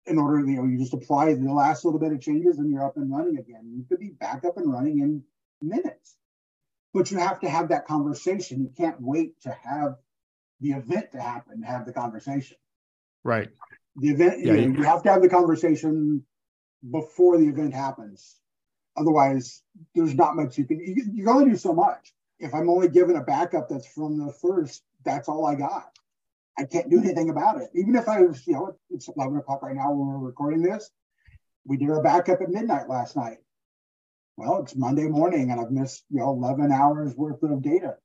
In 0.05 0.17
order, 0.17 0.39
you 0.39 0.57
know, 0.57 0.65
you 0.65 0.77
just 0.77 0.93
apply 0.93 1.33
the 1.33 1.51
last 1.51 1.85
little 1.85 1.99
bit 1.99 2.11
of 2.11 2.19
changes 2.21 2.57
and 2.57 2.69
you're 2.69 2.85
up 2.85 2.97
and 2.97 3.09
running 3.11 3.37
again. 3.37 3.71
You 3.75 3.85
could 3.87 3.99
be 3.99 4.09
back 4.09 4.43
up 4.45 4.57
and 4.57 4.71
running 4.71 4.99
in 4.99 5.23
minutes. 5.61 6.17
but 6.93 7.09
you 7.09 7.17
have 7.17 7.39
to 7.39 7.49
have 7.49 7.69
that 7.69 7.87
conversation. 7.87 8.61
You 8.61 8.71
can't 8.77 9.01
wait 9.01 9.39
to 9.41 9.49
have 9.63 9.95
the 10.61 10.71
event 10.73 11.11
to 11.13 11.21
happen 11.21 11.61
to 11.61 11.67
have 11.67 11.85
the 11.85 11.93
conversation. 11.93 12.57
Right. 13.23 13.49
The 13.95 14.09
event, 14.09 14.39
Yeah, 14.45 14.53
you, 14.53 14.61
know, 14.61 14.67
you- 14.67 14.77
you 14.77 14.83
have 14.83 15.01
to 15.03 15.11
have 15.11 15.21
the 15.21 15.29
conversation 15.29 16.25
before 16.91 17.37
the 17.37 17.47
event 17.47 17.73
happens. 17.73 18.39
Otherwise, 18.95 19.63
there's 19.95 20.15
not 20.15 20.35
much 20.35 20.57
you 20.57 20.65
can, 20.65 20.79
you, 20.79 20.95
can- 20.95 21.27
only 21.27 21.49
do 21.51 21.57
so 21.57 21.73
much. 21.73 22.13
If 22.39 22.53
I'm 22.53 22.69
only 22.69 22.89
given 22.89 23.15
a 23.15 23.21
backup 23.23 23.69
that's 23.69 23.87
from 23.87 24.17
the 24.17 24.31
first, 24.33 24.83
that's 25.03 25.29
all 25.29 25.45
I 25.45 25.55
got. 25.55 25.85
I 26.57 26.65
can't 26.65 26.89
do 26.89 26.99
anything 26.99 27.29
about 27.29 27.61
it. 27.61 27.69
Even 27.73 27.95
if 27.95 28.07
I 28.07 28.21
was, 28.21 28.45
you 28.45 28.53
know, 28.53 28.75
it's 28.89 29.07
11 29.07 29.37
o'clock 29.37 29.63
right 29.63 29.75
now 29.75 29.91
when 29.91 30.07
we're 30.07 30.27
recording 30.27 30.61
this. 30.61 30.91
We 31.65 31.77
did 31.77 31.89
our 31.89 32.03
backup 32.03 32.41
at 32.41 32.49
midnight 32.49 32.89
last 32.89 33.15
night. 33.15 33.37
Well, 34.35 34.61
it's 34.61 34.75
Monday 34.75 35.07
morning 35.07 35.51
and 35.51 35.59
I've 35.61 35.71
missed, 35.71 36.03
you 36.09 36.19
know, 36.19 36.31
11 36.31 36.71
hours 36.71 37.15
worth 37.15 37.41
of 37.43 37.61
data. 37.61 37.97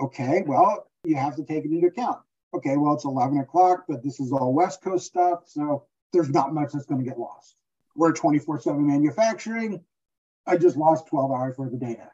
Okay, 0.00 0.42
well, 0.46 0.90
you 1.04 1.16
have 1.16 1.36
to 1.36 1.44
take 1.44 1.64
it 1.64 1.70
into 1.70 1.86
account. 1.86 2.18
Okay, 2.54 2.76
well, 2.76 2.94
it's 2.94 3.04
11 3.04 3.38
o'clock, 3.38 3.84
but 3.88 4.02
this 4.02 4.18
is 4.20 4.32
all 4.32 4.52
West 4.52 4.82
Coast 4.82 5.06
stuff. 5.06 5.42
So 5.46 5.84
there's 6.12 6.30
not 6.30 6.52
much 6.52 6.72
that's 6.72 6.86
going 6.86 7.02
to 7.02 7.08
get 7.08 7.18
lost. 7.18 7.54
We're 7.94 8.12
24 8.12 8.60
7 8.60 8.86
manufacturing. 8.86 9.84
I 10.46 10.56
just 10.56 10.76
lost 10.76 11.06
12 11.08 11.30
hours 11.30 11.58
worth 11.58 11.72
of 11.72 11.80
data. 11.80 12.10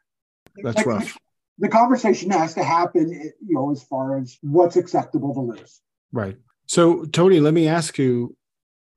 That's 0.63 0.79
Like, 0.79 0.87
rough. 0.87 1.19
The 1.59 1.69
conversation 1.69 2.31
has 2.31 2.55
to 2.55 2.63
happen, 2.63 3.11
you 3.11 3.55
know, 3.55 3.71
as 3.71 3.83
far 3.83 4.19
as 4.19 4.37
what's 4.43 4.77
acceptable 4.77 5.33
to 5.35 5.41
lose. 5.41 5.81
Right. 6.13 6.37
So, 6.67 7.05
Tony, 7.07 7.41
let 7.41 7.55
me 7.55 7.67
ask 7.69 7.99
you 7.99 8.37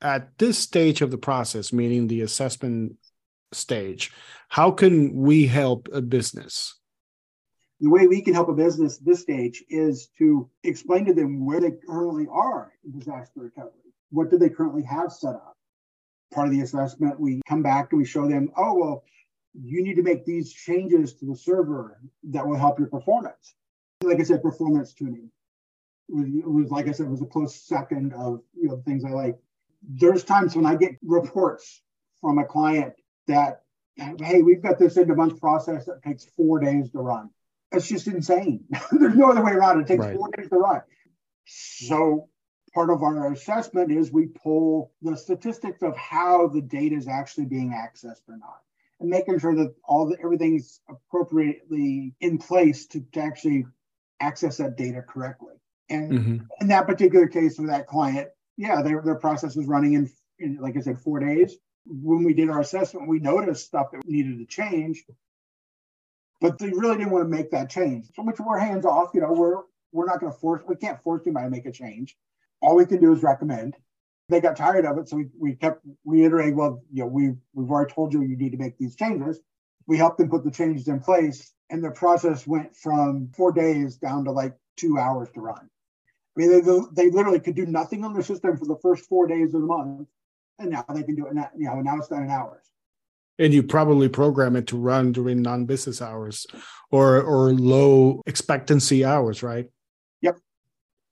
at 0.01 0.37
this 0.37 0.57
stage 0.57 1.01
of 1.01 1.11
the 1.11 1.17
process, 1.17 1.71
meaning 1.71 2.07
the 2.07 2.21
assessment 2.21 2.95
stage, 3.53 4.11
how 4.49 4.71
can 4.71 5.15
we 5.15 5.47
help 5.47 5.87
a 5.93 6.01
business? 6.01 6.75
The 7.79 7.89
way 7.89 8.07
we 8.07 8.21
can 8.21 8.33
help 8.33 8.49
a 8.49 8.53
business 8.53 8.97
at 8.97 9.05
this 9.05 9.21
stage 9.21 9.63
is 9.69 10.09
to 10.17 10.49
explain 10.63 11.05
to 11.05 11.13
them 11.13 11.45
where 11.45 11.61
they 11.61 11.71
currently 11.71 12.27
are 12.29 12.73
in 12.83 12.97
disaster 12.97 13.39
recovery. 13.39 13.71
What 14.11 14.29
do 14.29 14.37
they 14.37 14.49
currently 14.49 14.83
have 14.83 15.13
set 15.13 15.35
up? 15.35 15.55
Part 16.33 16.47
of 16.47 16.53
the 16.53 16.61
assessment, 16.61 17.19
we 17.19 17.41
come 17.47 17.63
back 17.63 17.91
and 17.91 17.99
we 17.99 18.05
show 18.05 18.27
them, 18.27 18.51
oh, 18.57 18.73
well, 18.75 19.03
you 19.53 19.83
need 19.83 19.95
to 19.95 20.03
make 20.03 20.25
these 20.25 20.51
changes 20.51 21.13
to 21.15 21.25
the 21.25 21.35
server 21.35 21.99
that 22.23 22.47
will 22.47 22.57
help 22.57 22.79
your 22.79 22.87
performance. 22.87 23.55
Like 24.01 24.19
I 24.19 24.23
said, 24.23 24.41
performance 24.41 24.93
tuning. 24.93 25.31
Was, 26.07 26.27
was 26.45 26.71
like 26.71 26.87
I 26.87 26.91
said, 26.91 27.09
was 27.09 27.21
a 27.21 27.25
close 27.25 27.55
second 27.55 28.13
of 28.13 28.41
you 28.53 28.69
know 28.69 28.81
things 28.85 29.03
I 29.03 29.09
like. 29.09 29.37
There's 29.87 30.23
times 30.23 30.55
when 30.55 30.65
I 30.65 30.75
get 30.75 30.97
reports 31.03 31.81
from 32.21 32.37
a 32.37 32.45
client 32.45 32.93
that, 33.27 33.61
hey, 33.95 34.41
we've 34.41 34.61
got 34.61 34.77
this 34.77 34.97
end 34.97 35.09
of 35.09 35.17
month 35.17 35.39
process 35.39 35.85
that 35.85 36.03
takes 36.03 36.25
four 36.35 36.59
days 36.59 36.91
to 36.91 36.99
run. 36.99 37.29
It's 37.71 37.87
just 37.87 38.07
insane. 38.07 38.65
There's 38.91 39.15
no 39.15 39.31
other 39.31 39.43
way 39.43 39.51
around. 39.51 39.79
It 39.79 39.87
takes 39.87 40.05
Right. 40.05 40.15
four 40.15 40.29
days 40.35 40.49
to 40.49 40.57
run. 40.57 40.81
So 41.45 42.29
part 42.73 42.89
of 42.89 43.03
our 43.03 43.31
assessment 43.31 43.91
is 43.91 44.11
we 44.11 44.27
pull 44.27 44.91
the 45.01 45.15
statistics 45.15 45.81
of 45.81 45.95
how 45.95 46.47
the 46.47 46.61
data 46.61 46.95
is 46.95 47.07
actually 47.07 47.45
being 47.45 47.71
accessed 47.71 48.27
or 48.27 48.37
not 48.37 48.61
and 48.99 49.09
making 49.09 49.39
sure 49.39 49.55
that 49.55 49.73
all 49.83 50.07
the 50.07 50.17
everything's 50.23 50.81
appropriately 50.89 52.13
in 52.19 52.37
place 52.37 52.85
to, 52.87 53.01
to 53.13 53.19
actually 53.21 53.65
access 54.19 54.57
that 54.57 54.77
data 54.77 55.01
correctly. 55.01 55.53
And 55.89 56.11
Mhm. 56.11 56.47
in 56.61 56.67
that 56.67 56.87
particular 56.87 57.27
case 57.27 57.55
for 57.55 57.67
that 57.67 57.87
client, 57.87 58.29
yeah, 58.57 58.81
their, 58.81 59.01
their 59.01 59.15
process 59.15 59.55
was 59.55 59.65
running 59.67 59.93
in, 59.93 60.09
in, 60.39 60.57
like 60.57 60.75
I 60.77 60.81
said, 60.81 60.99
four 60.99 61.19
days. 61.19 61.55
When 61.85 62.23
we 62.23 62.33
did 62.33 62.49
our 62.49 62.59
assessment, 62.59 63.07
we 63.07 63.19
noticed 63.19 63.65
stuff 63.65 63.91
that 63.91 64.05
needed 64.05 64.37
to 64.39 64.45
change, 64.45 65.03
but 66.41 66.59
they 66.59 66.69
really 66.69 66.97
didn't 66.97 67.11
want 67.11 67.25
to 67.25 67.29
make 67.29 67.51
that 67.51 67.69
change. 67.69 68.07
So 68.13 68.23
which 68.23 68.39
we're 68.39 68.59
hands 68.59 68.85
off, 68.85 69.11
you 69.13 69.21
know, 69.21 69.31
we're 69.33 69.63
we're 69.91 70.05
not 70.05 70.19
going 70.19 70.31
to 70.31 70.37
force, 70.37 70.61
we 70.67 70.75
can't 70.75 71.01
force 71.01 71.23
anybody 71.25 71.47
to 71.47 71.49
make 71.49 71.65
a 71.65 71.71
change. 71.71 72.15
All 72.61 72.75
we 72.75 72.85
can 72.85 73.01
do 73.01 73.11
is 73.11 73.23
recommend. 73.23 73.75
They 74.29 74.39
got 74.39 74.55
tired 74.55 74.85
of 74.85 74.97
it, 74.99 75.09
so 75.09 75.17
we, 75.17 75.27
we 75.37 75.55
kept 75.55 75.83
reiterating, 76.05 76.55
well, 76.55 76.83
you 76.93 77.03
know, 77.03 77.07
we 77.07 77.33
we've 77.53 77.69
already 77.69 77.91
told 77.91 78.13
you 78.13 78.21
you 78.21 78.37
need 78.37 78.51
to 78.51 78.57
make 78.57 78.77
these 78.77 78.95
changes. 78.95 79.39
We 79.87 79.97
helped 79.97 80.19
them 80.19 80.29
put 80.29 80.43
the 80.43 80.51
changes 80.51 80.87
in 80.87 80.99
place, 80.99 81.51
and 81.71 81.83
the 81.83 81.89
process 81.89 82.45
went 82.45 82.75
from 82.75 83.31
four 83.35 83.51
days 83.51 83.97
down 83.97 84.25
to 84.25 84.31
like 84.31 84.55
two 84.77 84.99
hours 84.99 85.29
to 85.33 85.41
run. 85.41 85.67
I 86.37 86.39
mean, 86.39 86.51
they, 86.51 86.79
they 87.03 87.09
literally 87.09 87.39
could 87.39 87.55
do 87.55 87.65
nothing 87.65 88.05
on 88.05 88.13
the 88.13 88.23
system 88.23 88.55
for 88.55 88.65
the 88.65 88.77
first 88.81 89.05
four 89.05 89.25
days 89.25 89.53
of 89.55 89.61
the 89.61 89.67
month, 89.67 90.07
and 90.59 90.69
now 90.69 90.85
they 90.93 91.03
can 91.03 91.15
do 91.15 91.25
it. 91.25 91.35
You 91.57 91.67
know, 91.67 91.81
now 91.81 91.97
it's 91.97 92.07
done 92.07 92.23
in 92.23 92.29
hours. 92.29 92.63
And 93.39 93.53
you 93.53 93.63
probably 93.63 94.09
program 94.09 94.55
it 94.55 94.67
to 94.67 94.77
run 94.77 95.11
during 95.11 95.41
non-business 95.41 96.01
hours 96.01 96.45
or 96.91 97.21
or 97.21 97.53
low 97.53 98.21
expectancy 98.27 99.03
hours, 99.03 99.41
right? 99.41 99.69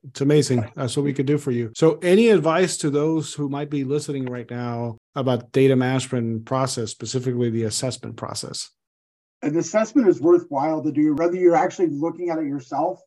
It's 0.04 0.22
amazing. 0.22 0.70
That's 0.76 0.96
what 0.96 1.04
we 1.04 1.14
could 1.14 1.26
do 1.26 1.38
for 1.38 1.52
you. 1.52 1.72
So, 1.76 2.00
any 2.02 2.30
advice 2.30 2.78
to 2.78 2.90
those 2.90 3.34
who 3.34 3.50
might 3.50 3.70
be 3.70 3.84
listening 3.84 4.26
right 4.26 4.50
now 4.50 4.98
about 5.16 5.52
data 5.52 5.76
management 5.76 6.46
process, 6.46 6.92
specifically 6.92 7.50
the 7.50 7.64
assessment 7.64 8.16
process? 8.16 8.70
An 9.42 9.58
assessment 9.58 10.08
is 10.08 10.22
worthwhile 10.22 10.82
to 10.84 10.92
do, 10.92 11.16
whether 11.16 11.36
you're 11.36 11.56
actually 11.56 11.90
looking 11.90 12.30
at 12.30 12.40
it 12.40 12.46
yourself 12.46 13.00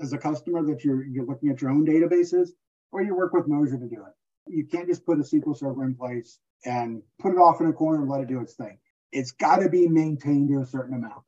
as 0.00 0.12
a 0.12 0.18
customer, 0.18 0.62
that 0.64 0.84
you're 0.84 1.04
you're 1.04 1.26
looking 1.26 1.50
at 1.50 1.60
your 1.60 1.70
own 1.70 1.86
databases, 1.86 2.50
or 2.92 3.02
you 3.02 3.14
work 3.14 3.32
with 3.32 3.48
Mosier 3.48 3.78
to 3.78 3.88
do 3.88 4.04
it. 4.04 4.12
You 4.48 4.66
can't 4.66 4.86
just 4.86 5.04
put 5.06 5.18
a 5.18 5.22
SQL 5.22 5.56
server 5.56 5.84
in 5.84 5.94
place 5.94 6.38
and 6.64 7.02
put 7.18 7.32
it 7.32 7.38
off 7.38 7.60
in 7.60 7.68
a 7.68 7.72
corner 7.72 8.02
and 8.02 8.10
let 8.10 8.20
it 8.20 8.28
do 8.28 8.40
its 8.40 8.54
thing. 8.54 8.78
It's 9.12 9.30
got 9.32 9.56
to 9.56 9.68
be 9.68 9.88
maintained 9.88 10.48
to 10.50 10.60
a 10.60 10.66
certain 10.66 10.94
amount. 10.94 11.22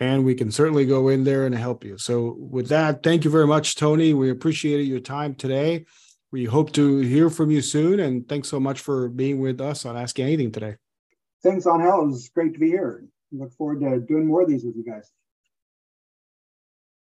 And 0.00 0.24
we 0.24 0.34
can 0.34 0.50
certainly 0.50 0.86
go 0.86 1.08
in 1.08 1.24
there 1.24 1.44
and 1.44 1.54
help 1.54 1.84
you. 1.84 1.98
So, 1.98 2.36
with 2.38 2.68
that, 2.68 3.02
thank 3.02 3.24
you 3.24 3.30
very 3.30 3.46
much, 3.46 3.74
Tony. 3.74 4.14
We 4.14 4.30
appreciated 4.30 4.84
your 4.84 5.00
time 5.00 5.34
today. 5.34 5.84
We 6.30 6.44
hope 6.44 6.72
to 6.74 6.98
hear 6.98 7.30
from 7.30 7.50
you 7.50 7.62
soon, 7.62 8.00
and 8.00 8.28
thanks 8.28 8.48
so 8.48 8.60
much 8.60 8.80
for 8.80 9.08
being 9.08 9.40
with 9.40 9.60
us 9.60 9.86
on 9.86 9.96
Ask 9.96 10.20
Anything 10.20 10.52
today. 10.52 10.76
Thanks, 11.42 11.66
Angel. 11.66 12.02
It 12.02 12.06
was 12.06 12.28
great 12.28 12.52
to 12.52 12.58
be 12.58 12.68
here. 12.68 13.06
Look 13.32 13.52
forward 13.54 13.80
to 13.80 13.98
doing 14.00 14.26
more 14.26 14.42
of 14.42 14.48
these 14.48 14.64
with 14.64 14.76
you 14.76 14.84
guys. 14.84 15.10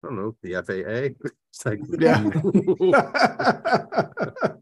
I 0.03 0.07
don't 0.07 0.15
know, 0.15 0.35
the 0.41 0.53
FAA. 0.63 1.09
It's 1.51 1.65
like, 1.65 1.79
yeah, 1.99 2.23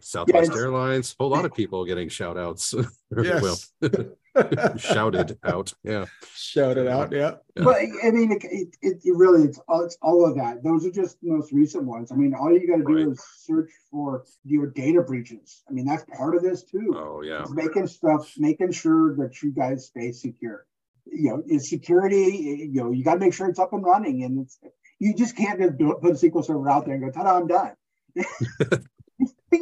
Southwest 0.00 0.50
Yes. 0.50 0.58
Airlines, 0.60 1.16
a 1.18 1.22
whole 1.22 1.30
lot 1.32 1.44
of 1.44 1.54
people 1.54 1.84
getting 1.84 2.08
shout 2.08 2.36
outs. 2.36 2.74
well, 3.10 3.24
yes. 3.24 3.72
shouted 4.78 5.38
out. 5.44 5.72
Yeah. 5.82 6.04
Shouted 6.34 6.86
out. 6.88 7.12
Yeah. 7.12 7.36
Yeah. 7.56 7.64
But 7.64 7.76
I 7.76 8.10
mean, 8.10 8.32
it, 8.32 8.44
it, 8.44 8.76
it, 8.82 9.00
it 9.04 9.16
really 9.16 9.44
it's 9.44 9.58
all, 9.68 9.84
it's 9.84 9.96
all 10.02 10.26
of 10.28 10.36
that. 10.36 10.62
Those 10.62 10.84
are 10.86 10.90
just 10.90 11.20
the 11.22 11.30
most 11.30 11.52
recent 11.52 11.84
ones. 11.84 12.12
I 12.12 12.16
mean, 12.16 12.34
all 12.34 12.52
you 12.52 12.66
got 12.66 12.76
to 12.76 12.84
do 12.84 12.94
Right. 12.94 13.08
is 13.08 13.22
search 13.38 13.70
for 13.90 14.24
your 14.44 14.66
data 14.66 15.02
breaches. 15.02 15.62
I 15.68 15.72
mean, 15.72 15.86
that's 15.86 16.04
part 16.16 16.34
of 16.36 16.42
this 16.42 16.64
too. 16.64 16.94
Oh, 16.96 17.22
yeah. 17.22 17.40
It's 17.42 17.50
making 17.52 17.86
stuff, 17.86 18.32
making 18.36 18.72
sure 18.72 19.16
that 19.16 19.42
you 19.42 19.52
guys 19.52 19.86
stay 19.86 20.12
secure. 20.12 20.66
You 21.06 21.30
know, 21.30 21.42
it's 21.46 21.70
security. 21.70 22.68
You 22.72 22.82
know, 22.82 22.90
you 22.90 23.04
got 23.04 23.14
to 23.14 23.20
make 23.20 23.32
sure 23.32 23.48
it's 23.48 23.60
up 23.60 23.72
and 23.72 23.84
running, 23.84 24.24
and 24.24 24.40
it's 24.40 24.58
you 24.98 25.14
just 25.14 25.36
can't 25.36 25.60
just 25.60 25.78
put 25.78 26.10
a 26.10 26.14
SQL 26.14 26.44
server 26.44 26.68
out 26.68 26.84
there 26.84 26.94
and 26.94 27.04
go, 27.04 27.10
"Ta-da, 27.10 27.38
I'm 27.38 27.46
done." 27.46 27.72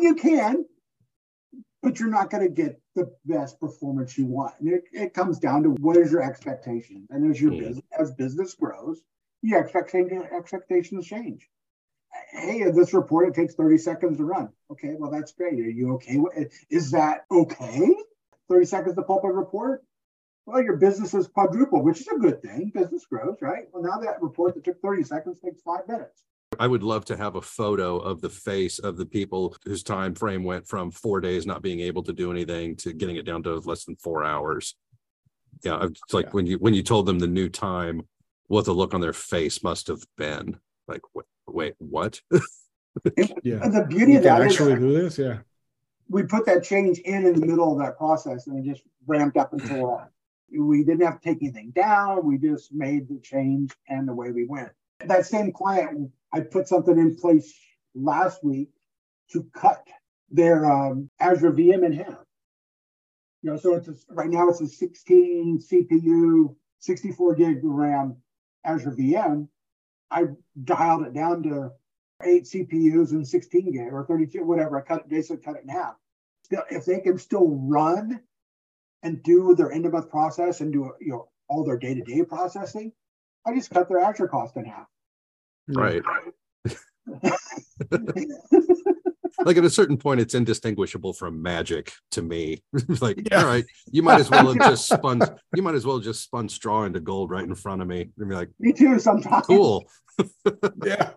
you 0.02 0.14
can, 0.14 0.64
but 1.82 2.00
you're 2.00 2.08
not 2.10 2.30
going 2.30 2.42
to 2.44 2.50
get 2.50 2.80
the 2.94 3.14
best 3.24 3.60
performance 3.60 4.16
you 4.16 4.26
want. 4.26 4.54
And 4.60 4.68
it, 4.68 4.84
it 4.92 5.14
comes 5.14 5.38
down 5.38 5.62
to 5.64 5.70
what 5.70 5.96
is 5.96 6.12
your 6.12 6.22
expectation, 6.22 7.06
and 7.10 7.30
as 7.30 7.40
your 7.40 7.52
Mhm. 7.52 7.58
business 7.58 7.84
as 7.98 8.12
business 8.14 8.54
grows, 8.54 9.02
your 9.42 9.60
expectation 9.62 10.22
expectations 10.32 11.06
change. 11.06 11.48
Hey, 12.32 12.70
this 12.70 12.94
report 12.94 13.28
it 13.28 13.34
takes 13.34 13.54
30 13.54 13.78
seconds 13.78 14.18
to 14.18 14.24
run. 14.24 14.50
Okay, 14.70 14.94
well 14.98 15.10
that's 15.10 15.32
great. 15.32 15.54
Are 15.60 15.70
you 15.70 15.94
okay? 15.94 16.16
with 16.18 16.52
Is 16.70 16.92
that 16.92 17.26
okay? 17.30 17.94
30 18.48 18.66
seconds 18.66 18.96
to 18.96 19.02
pull 19.02 19.18
up 19.18 19.24
a 19.24 19.32
report? 19.32 19.84
Well, 20.46 20.62
your 20.62 20.76
business 20.76 21.12
has 21.12 21.28
quadrupled, 21.28 21.84
which 21.84 22.00
is 22.00 22.08
a 22.08 22.18
good 22.18 22.42
thing. 22.42 22.70
Business 22.74 23.06
grows, 23.06 23.38
right? 23.40 23.64
Well, 23.72 23.82
now 23.82 23.98
that 24.00 24.22
report 24.22 24.54
that 24.54 24.64
took 24.64 24.80
30 24.82 25.04
seconds 25.04 25.38
takes 25.44 25.62
five 25.62 25.88
minutes. 25.88 26.22
I 26.60 26.66
would 26.66 26.82
love 26.82 27.04
to 27.06 27.16
have 27.16 27.36
a 27.36 27.42
photo 27.42 27.98
of 27.98 28.20
the 28.20 28.28
face 28.30 28.78
of 28.78 28.96
the 28.96 29.06
people 29.06 29.56
whose 29.64 29.82
time 29.82 30.14
frame 30.14 30.44
went 30.44 30.66
from 30.66 30.90
four 30.90 31.20
days 31.20 31.46
not 31.46 31.62
being 31.62 31.80
able 31.80 32.02
to 32.04 32.12
do 32.12 32.30
anything 32.30 32.76
to 32.76 32.92
getting 32.92 33.16
it 33.16 33.24
down 33.26 33.42
to 33.44 33.54
less 33.56 33.84
than 33.84 33.96
four 33.96 34.24
hours. 34.24 34.74
Yeah, 35.62 35.78
it's 35.84 36.12
like 36.12 36.26
Yeah. 36.26 36.30
when 36.32 36.46
you 36.46 36.58
when 36.58 36.74
you 36.74 36.82
told 36.82 37.06
them 37.06 37.18
the 37.18 37.26
new 37.26 37.48
time, 37.48 38.02
what 38.48 38.64
the 38.64 38.72
look 38.72 38.92
on 38.94 39.00
their 39.00 39.12
face 39.12 39.62
must 39.62 39.86
have 39.88 40.02
been. 40.16 40.58
Like, 40.88 41.02
wait, 41.14 41.26
wait 41.46 41.74
what? 41.78 42.20
Yeah. 43.42 43.66
The 43.68 43.86
beauty 43.88 44.12
You 44.12 44.18
of 44.18 44.24
can 44.24 44.38
that 44.38 44.46
is 44.46 44.52
actually 44.52 44.76
do 44.76 44.92
this. 44.92 45.18
Yeah. 45.18 45.38
we 46.08 46.22
put 46.22 46.46
that 46.46 46.62
change 46.62 47.00
in 47.00 47.26
in 47.26 47.40
the 47.40 47.46
middle 47.46 47.72
of 47.72 47.78
that 47.78 47.96
process 47.98 48.46
and 48.46 48.58
it 48.64 48.70
just 48.70 48.82
ramped 49.06 49.36
up 49.36 49.52
until 49.52 49.96
uh, 49.96 50.04
we 50.56 50.84
didn't 50.84 51.02
have 51.04 51.20
to 51.20 51.28
take 51.28 51.42
anything 51.42 51.70
down. 51.70 52.24
We 52.24 52.38
just 52.38 52.72
made 52.72 53.08
the 53.08 53.18
change 53.18 53.72
and 53.88 54.08
away 54.08 54.30
we 54.30 54.44
went. 54.44 54.70
That 55.04 55.26
same 55.26 55.50
client, 55.50 56.10
I 56.34 56.40
put 56.40 56.68
something 56.68 56.98
in 56.98 57.16
place 57.16 57.54
last 57.94 58.44
week 58.44 58.70
to 59.32 59.44
cut 59.54 59.86
their 60.30 60.70
um, 60.70 61.08
Azure 61.20 61.52
VM 61.52 61.86
in 61.86 61.92
half. 61.92 62.18
You 63.42 63.52
know, 63.52 63.56
so 63.56 63.74
it's 63.76 63.88
a, 63.88 63.94
right 64.10 64.28
now 64.28 64.48
it's 64.48 64.60
a 64.60 64.66
16 64.66 65.60
CPU 65.60 66.54
64 66.84 67.34
gig 67.36 67.60
RAM 67.62 68.16
Azure 68.64 68.92
VM, 68.92 69.48
I 70.10 70.24
dialed 70.62 71.06
it 71.06 71.14
down 71.14 71.42
to 71.44 71.70
eight 72.22 72.44
CPUs 72.44 73.12
and 73.12 73.26
16 73.26 73.72
gig 73.72 73.92
or 73.92 74.04
32, 74.04 74.44
whatever. 74.44 74.78
I 74.78 74.82
cut 74.82 75.00
it, 75.00 75.08
basically 75.08 75.42
cut 75.42 75.56
it 75.56 75.62
in 75.62 75.68
half. 75.68 75.94
Still, 76.42 76.62
If 76.70 76.84
they 76.84 77.00
can 77.00 77.18
still 77.18 77.48
run 77.48 78.20
and 79.02 79.22
do 79.22 79.54
their 79.54 79.72
end 79.72 79.86
of 79.86 79.92
month 79.92 80.10
process 80.10 80.60
and 80.60 80.72
do 80.72 80.92
you 81.00 81.12
know 81.12 81.28
all 81.48 81.64
their 81.64 81.78
day 81.78 81.94
to 81.94 82.02
day 82.02 82.22
processing, 82.22 82.92
I 83.46 83.54
just 83.54 83.70
cut 83.70 83.88
their 83.88 83.98
Azure 83.98 84.28
cost 84.28 84.56
in 84.56 84.64
half. 84.64 84.86
Right. 85.68 86.02
like 89.44 89.56
at 89.56 89.64
a 89.64 89.70
certain 89.70 89.96
point, 89.96 90.20
it's 90.20 90.34
indistinguishable 90.34 91.12
from 91.12 91.42
magic 91.42 91.92
to 92.12 92.22
me. 92.22 92.62
like, 93.00 93.28
yeah. 93.30 93.40
all 93.40 93.46
right, 93.46 93.64
you 93.90 94.02
might 94.02 94.20
as 94.20 94.30
well 94.30 94.52
have 94.52 94.70
just 94.70 94.88
spun. 94.88 95.20
You 95.54 95.62
might 95.62 95.74
as 95.74 95.86
well 95.86 95.98
just 95.98 96.22
spun 96.22 96.48
straw 96.48 96.84
into 96.84 97.00
gold 97.00 97.30
right 97.30 97.44
in 97.44 97.54
front 97.54 97.82
of 97.82 97.88
me 97.88 98.10
and 98.18 98.28
be 98.28 98.34
like, 98.34 98.50
"Me 98.58 98.72
too." 98.72 98.98
Sometimes. 98.98 99.46
Cool. 99.46 99.84
yeah. 100.84 101.10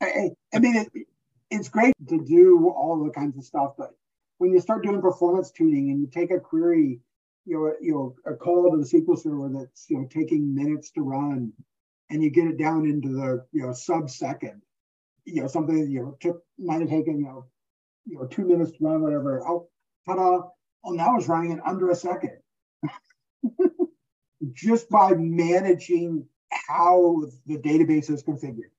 I, 0.00 0.30
I 0.54 0.58
mean, 0.58 0.76
it, 0.76 1.06
it's 1.50 1.68
great 1.68 1.94
to 2.08 2.24
do 2.24 2.72
all 2.76 3.02
the 3.04 3.10
kinds 3.10 3.36
of 3.36 3.44
stuff, 3.44 3.72
but 3.76 3.90
when 4.38 4.52
you 4.52 4.60
start 4.60 4.84
doing 4.84 5.00
performance 5.00 5.50
tuning 5.50 5.90
and 5.90 6.00
you 6.00 6.06
take 6.06 6.30
a 6.30 6.38
query, 6.38 7.00
you 7.44 7.56
know, 7.56 7.72
you 7.80 7.92
know, 7.92 8.14
a 8.24 8.36
call 8.36 8.70
to 8.70 8.76
the 8.76 8.84
SQL 8.84 9.18
server 9.18 9.50
that's 9.52 9.86
you 9.88 9.98
know 9.98 10.08
taking 10.10 10.54
minutes 10.54 10.90
to 10.92 11.02
run, 11.02 11.52
and 12.10 12.22
you 12.22 12.30
get 12.30 12.46
it 12.46 12.58
down 12.58 12.86
into 12.86 13.08
the 13.08 13.44
you 13.52 13.62
know 13.62 13.72
sub 13.72 14.10
second, 14.10 14.62
you 15.24 15.42
know, 15.42 15.48
something 15.48 15.90
you 15.90 16.00
know 16.00 16.16
took 16.20 16.42
might 16.58 16.80
have 16.80 16.90
taken 16.90 17.18
you 17.18 17.26
know, 17.26 17.46
you 18.06 18.18
know, 18.18 18.26
two 18.26 18.46
minutes 18.46 18.72
to 18.72 18.78
run, 18.80 19.02
whatever. 19.02 19.46
Oh, 19.46 19.68
ta-da! 20.06 20.48
Oh, 20.84 20.92
now 20.92 21.16
it's 21.16 21.28
running 21.28 21.52
in 21.52 21.60
under 21.66 21.90
a 21.90 21.94
second. 21.94 22.38
Just 24.52 24.88
by 24.88 25.14
managing 25.14 26.26
how 26.50 27.24
the 27.46 27.58
database 27.58 28.10
is 28.10 28.22
configured. 28.22 28.70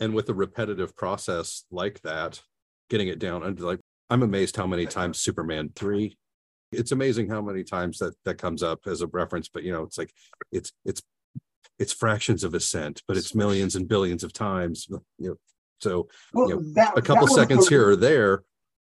And 0.00 0.12
with 0.12 0.28
a 0.28 0.34
repetitive 0.34 0.96
process 0.96 1.64
like 1.70 2.00
that, 2.02 2.42
getting 2.90 3.08
it 3.08 3.18
down 3.18 3.42
under 3.42 3.62
like 3.62 3.80
I'm 4.10 4.22
amazed 4.22 4.56
how 4.56 4.66
many 4.66 4.86
times 4.86 5.20
Superman 5.20 5.70
3 5.74 6.16
it's 6.72 6.92
amazing 6.92 7.28
how 7.28 7.40
many 7.40 7.62
times 7.62 7.98
that 7.98 8.14
that 8.24 8.38
comes 8.38 8.62
up 8.62 8.80
as 8.86 9.00
a 9.00 9.06
reference 9.08 9.48
but 9.48 9.62
you 9.62 9.72
know 9.72 9.82
it's 9.82 9.96
like 9.96 10.12
it's 10.52 10.72
it's 10.84 11.02
it's 11.78 11.92
fractions 11.92 12.44
of 12.44 12.54
a 12.54 12.60
cent 12.60 13.02
but 13.08 13.16
it's 13.16 13.34
millions 13.34 13.76
and 13.76 13.88
billions 13.88 14.22
of 14.24 14.32
times 14.32 14.86
you 14.88 15.28
know 15.28 15.36
so 15.84 16.08
well, 16.32 16.48
you 16.48 16.56
know, 16.56 16.62
that, 16.74 16.96
a 16.96 17.02
couple 17.02 17.28
seconds 17.28 17.68
here 17.68 17.88
or 17.88 17.96
there, 17.96 18.42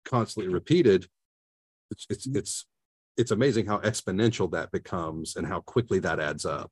constantly 0.05 0.53
repeated, 0.53 1.07
it's 1.89 2.05
it's 2.09 2.27
mm. 2.27 2.37
it's 2.37 2.65
it's 3.17 3.31
amazing 3.31 3.65
how 3.65 3.79
exponential 3.79 4.51
that 4.51 4.71
becomes 4.71 5.35
and 5.35 5.47
how 5.47 5.61
quickly 5.61 5.99
that 5.99 6.19
adds 6.19 6.45
up. 6.45 6.71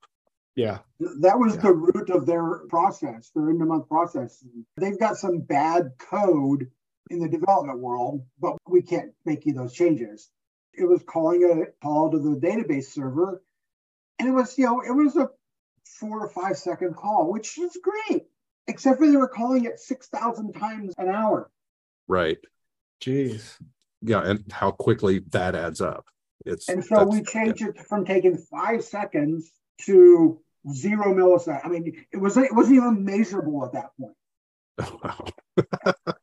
Yeah. 0.55 0.79
That 1.00 1.39
was 1.39 1.55
yeah. 1.55 1.62
the 1.62 1.73
root 1.73 2.09
of 2.12 2.27
their 2.27 2.59
process, 2.67 3.31
their 3.33 3.50
end 3.50 3.62
of 3.62 3.67
month 3.67 3.88
process. 3.88 4.45
They've 4.77 5.00
got 5.00 5.17
some 5.17 5.39
bad 5.39 5.93
code 5.97 6.69
in 7.09 7.19
the 7.19 7.29
development 7.29 7.79
world, 7.79 8.23
but 8.39 8.57
we 8.67 8.83
can't 8.83 9.13
make 9.25 9.45
you 9.45 9.53
those 9.53 9.73
changes. 9.73 10.29
It 10.73 10.83
was 10.83 11.01
calling 11.03 11.43
a 11.43 11.71
call 11.81 12.12
to 12.12 12.19
the 12.19 12.35
database 12.35 12.85
server. 12.85 13.41
And 14.19 14.27
it 14.29 14.31
was, 14.33 14.55
you 14.57 14.65
know, 14.65 14.81
it 14.81 14.91
was 14.91 15.15
a 15.15 15.29
four 16.00 16.25
or 16.25 16.29
five 16.29 16.57
second 16.57 16.95
call, 16.95 17.31
which 17.31 17.57
is 17.57 17.77
great 17.81 18.23
except 18.67 19.00
for 19.00 19.07
they 19.07 19.17
were 19.17 19.27
calling 19.27 19.65
it 19.65 19.79
6,000 19.79 20.53
times 20.53 20.93
an 20.97 21.09
hour. 21.09 21.50
Right. 22.07 22.38
Jeez. 23.01 23.57
Yeah. 24.01 24.21
And 24.23 24.51
how 24.51 24.71
quickly 24.71 25.19
that 25.31 25.55
adds 25.55 25.81
up. 25.81 26.05
It's 26.45 26.67
and 26.67 26.83
so 26.83 27.05
we 27.05 27.23
changed 27.23 27.62
yeah. 27.62 27.69
it 27.69 27.79
from 27.79 28.05
taking 28.05 28.38
five 28.38 28.83
seconds 28.83 29.50
to 29.81 30.41
zero 30.69 31.13
milliseconds. 31.13 31.62
I 31.63 31.69
mean, 31.69 32.06
it 32.12 32.17
was 32.17 32.36
it 32.36 32.53
wasn't 32.53 32.77
even 32.77 33.06
measurable 33.06 33.65
at 33.65 33.73
that 33.73 33.89
point. 33.99 34.15
Oh, 34.79 34.99
wow. 35.03 35.25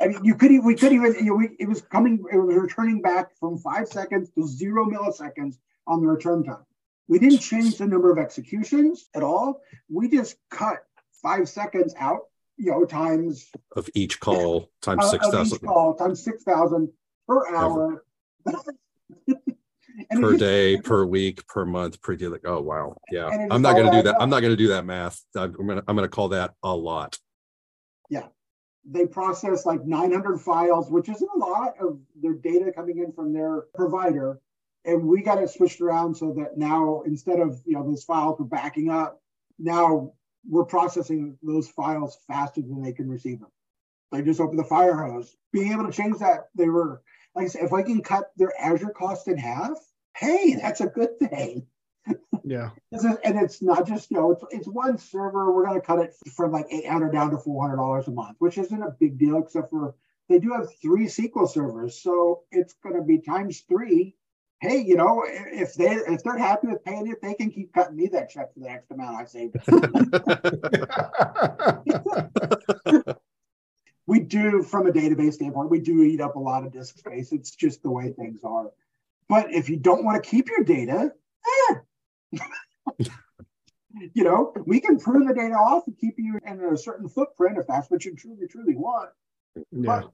I 0.01 0.09
mean, 0.09 0.25
you 0.25 0.35
could 0.35 0.51
we 0.65 0.75
could 0.75 0.93
even 0.93 1.15
you 1.15 1.27
know, 1.27 1.35
we, 1.35 1.51
it 1.61 1.69
was 1.69 1.83
coming 1.83 2.25
it 2.33 2.37
was 2.37 2.57
returning 2.57 3.01
back 3.01 3.31
from 3.39 3.59
five 3.59 3.87
seconds 3.87 4.29
to 4.33 4.45
zero 4.47 4.87
milliseconds 4.87 5.55
on 5.87 6.03
the 6.03 6.09
return 6.09 6.43
time. 6.43 6.65
We 7.11 7.19
didn't 7.19 7.41
change 7.41 7.77
the 7.77 7.87
number 7.87 8.11
of 8.11 8.19
executions 8.19 9.11
at 9.15 9.23
all. 9.23 9.61
We 9.93 10.09
just 10.09 10.37
cut 10.49 10.79
five 11.23 11.49
seconds 11.49 11.95
out 11.99 12.21
you 12.61 12.71
know, 12.71 12.85
times 12.85 13.51
of 13.75 13.89
each 13.95 14.21
call 14.21 14.71
times 14.83 15.05
uh, 15.05 15.09
six 15.09 15.29
thousand. 15.31 15.59
Call 15.61 15.95
times 15.95 16.23
six 16.23 16.45
thousand 16.45 16.91
per 17.27 17.49
hour. 17.57 18.05
per 20.11 20.37
day, 20.37 20.77
per 20.77 21.07
week, 21.07 21.47
per 21.47 21.65
month, 21.65 22.03
per. 22.03 22.15
Like, 22.17 22.43
oh 22.45 22.61
wow, 22.61 22.95
yeah. 23.11 23.47
I'm 23.51 23.63
not 23.63 23.77
going 23.77 23.91
to 23.91 23.97
do 23.97 24.03
that. 24.03 24.17
Up. 24.17 24.21
I'm 24.21 24.29
not 24.29 24.41
going 24.41 24.53
to 24.53 24.59
do 24.59 24.69
that 24.69 24.85
math. 24.85 25.25
I'm 25.35 25.53
to 25.55 25.85
I'm 25.89 25.97
going 25.97 26.05
to 26.05 26.09
call 26.09 26.29
that 26.29 26.53
a 26.63 26.77
lot. 26.77 27.19
Yeah, 28.11 28.27
they 28.85 29.07
process 29.07 29.65
like 29.65 29.83
900 29.87 30.39
files, 30.39 30.91
which 30.91 31.09
isn't 31.09 31.31
a 31.35 31.39
lot 31.39 31.77
of 31.81 31.99
their 32.21 32.35
data 32.35 32.73
coming 32.73 32.99
in 32.99 33.13
from 33.13 33.33
their 33.33 33.63
provider, 33.75 34.39
and 34.85 35.07
we 35.07 35.23
got 35.23 35.43
it 35.43 35.51
switched 35.51 35.81
around 35.81 36.17
so 36.17 36.33
that 36.35 36.57
now 36.57 37.03
instead 37.07 37.41
of 37.41 37.61
you 37.67 37.75
know 37.75 37.85
those 37.85 38.05
files 38.05 38.39
were 38.39 38.45
backing 38.45 38.91
up, 38.91 39.21
now 39.59 40.13
we're 40.49 40.65
processing 40.65 41.37
those 41.43 41.69
files 41.69 42.19
faster 42.27 42.63
than 42.63 42.83
they 42.83 42.93
can 42.93 43.09
receive 43.09 43.41
them. 43.41 43.51
They 44.11 44.23
just 44.23 44.41
open 44.41 44.57
the 44.57 44.65
fire 44.65 44.97
hose. 44.97 45.37
Being 45.53 45.73
able 45.73 45.87
to 45.87 45.93
change 45.93 46.19
that, 46.19 46.49
they 46.55 46.69
were 46.69 47.03
like 47.35 47.45
I 47.45 47.49
said, 47.49 47.65
if 47.65 47.73
I 47.73 47.83
can 47.83 48.03
cut 48.03 48.31
their 48.37 48.53
Azure 48.61 48.91
cost 48.91 49.29
in 49.29 49.39
half, 49.39 49.79
hey, 50.17 50.57
that's 50.61 50.81
a 50.81 50.87
good 50.87 51.19
thing. 51.19 51.67
Yeah. 52.45 52.71
and 52.93 53.39
it's 53.39 53.63
not 53.63 53.87
just, 53.87 54.11
you 54.11 54.17
know, 54.17 54.33
it's, 54.33 54.45
it's 54.51 54.69
one 54.69 54.99
server. 54.99 55.53
We're 55.53 55.67
going 55.67 55.81
to 55.81 55.87
cut 55.87 56.01
it 56.01 56.15
from 56.35 56.53
like 56.53 56.67
800 56.71 57.13
down 57.13 57.31
to 57.31 57.37
$400 57.37 58.07
a 58.07 58.11
month, 58.11 58.37
which 58.41 58.59
isn't 58.59 58.83
a 58.83 58.97
big 58.99 59.19
deal, 59.19 59.39
except 59.39 59.71
for 59.71 59.95
they 60.29 60.39
do 60.39 60.53
have 60.53 60.69
three 60.81 61.07
SQL 61.07 61.49
servers. 61.49 62.01
So 62.03 62.43
it's 62.51 62.75
going 62.83 62.97
to 62.97 63.03
be 63.03 63.19
times 63.21 63.61
three 63.69 64.17
hey, 64.61 64.79
you 64.87 64.97
know, 64.97 65.25
if 65.27 65.75
they 65.75 65.87
if 65.87 66.23
they're 66.23 66.39
happy 66.39 66.69
with 66.69 66.85
paying 66.85 67.09
it, 67.09 67.21
they 67.23 67.35
can 67.35 67.51
keep 67.51 67.73
cutting 67.73 67.97
me 67.97 68.09
that 68.09 68.31
check 68.31 68.53
for 68.53 68.61
the 68.61 68.69
next 68.69 68.91
amount 68.91 69.17
I 69.17 69.25
saved. 69.25 69.57
we 74.07 74.21
do, 74.21 74.63
from 74.63 74.87
a 74.87 74.93
database 74.93 75.35
standpoint, 75.35 75.71
we 75.71 75.81
do 75.81 76.03
eat 76.03 76.21
up 76.21 76.37
a 76.37 76.41
lot 76.41 76.65
of 76.65 76.73
disk 76.73 76.99
space. 76.99 77.33
It's 77.33 77.55
just 77.55 77.83
the 77.83 77.91
way 77.91 78.13
things 78.13 78.41
are. 78.45 78.71
But 79.29 79.53
if 79.53 79.69
you 79.69 79.77
don't 79.77 80.05
want 80.05 80.23
to 80.23 80.29
keep 80.29 80.49
your 80.49 80.65
data, 80.65 81.13
eh. 81.71 81.75
you 84.15 84.25
know, 84.25 84.53
we 84.67 84.81
can 84.81 84.99
prune 84.99 85.27
the 85.27 85.35
data 85.35 85.55
off 85.55 85.87
and 85.87 85.97
keep 85.99 86.15
you 86.19 86.39
in 86.45 86.61
a 86.61 86.77
certain 86.77 87.09
footprint 87.09 87.59
if 87.59 87.67
that's 87.67 87.91
what 87.91 88.05
you 88.05 88.15
truly, 88.15 88.47
truly 88.49 88.75
want. 88.77 89.11
Yeah. 89.55 89.63
But 89.73 90.11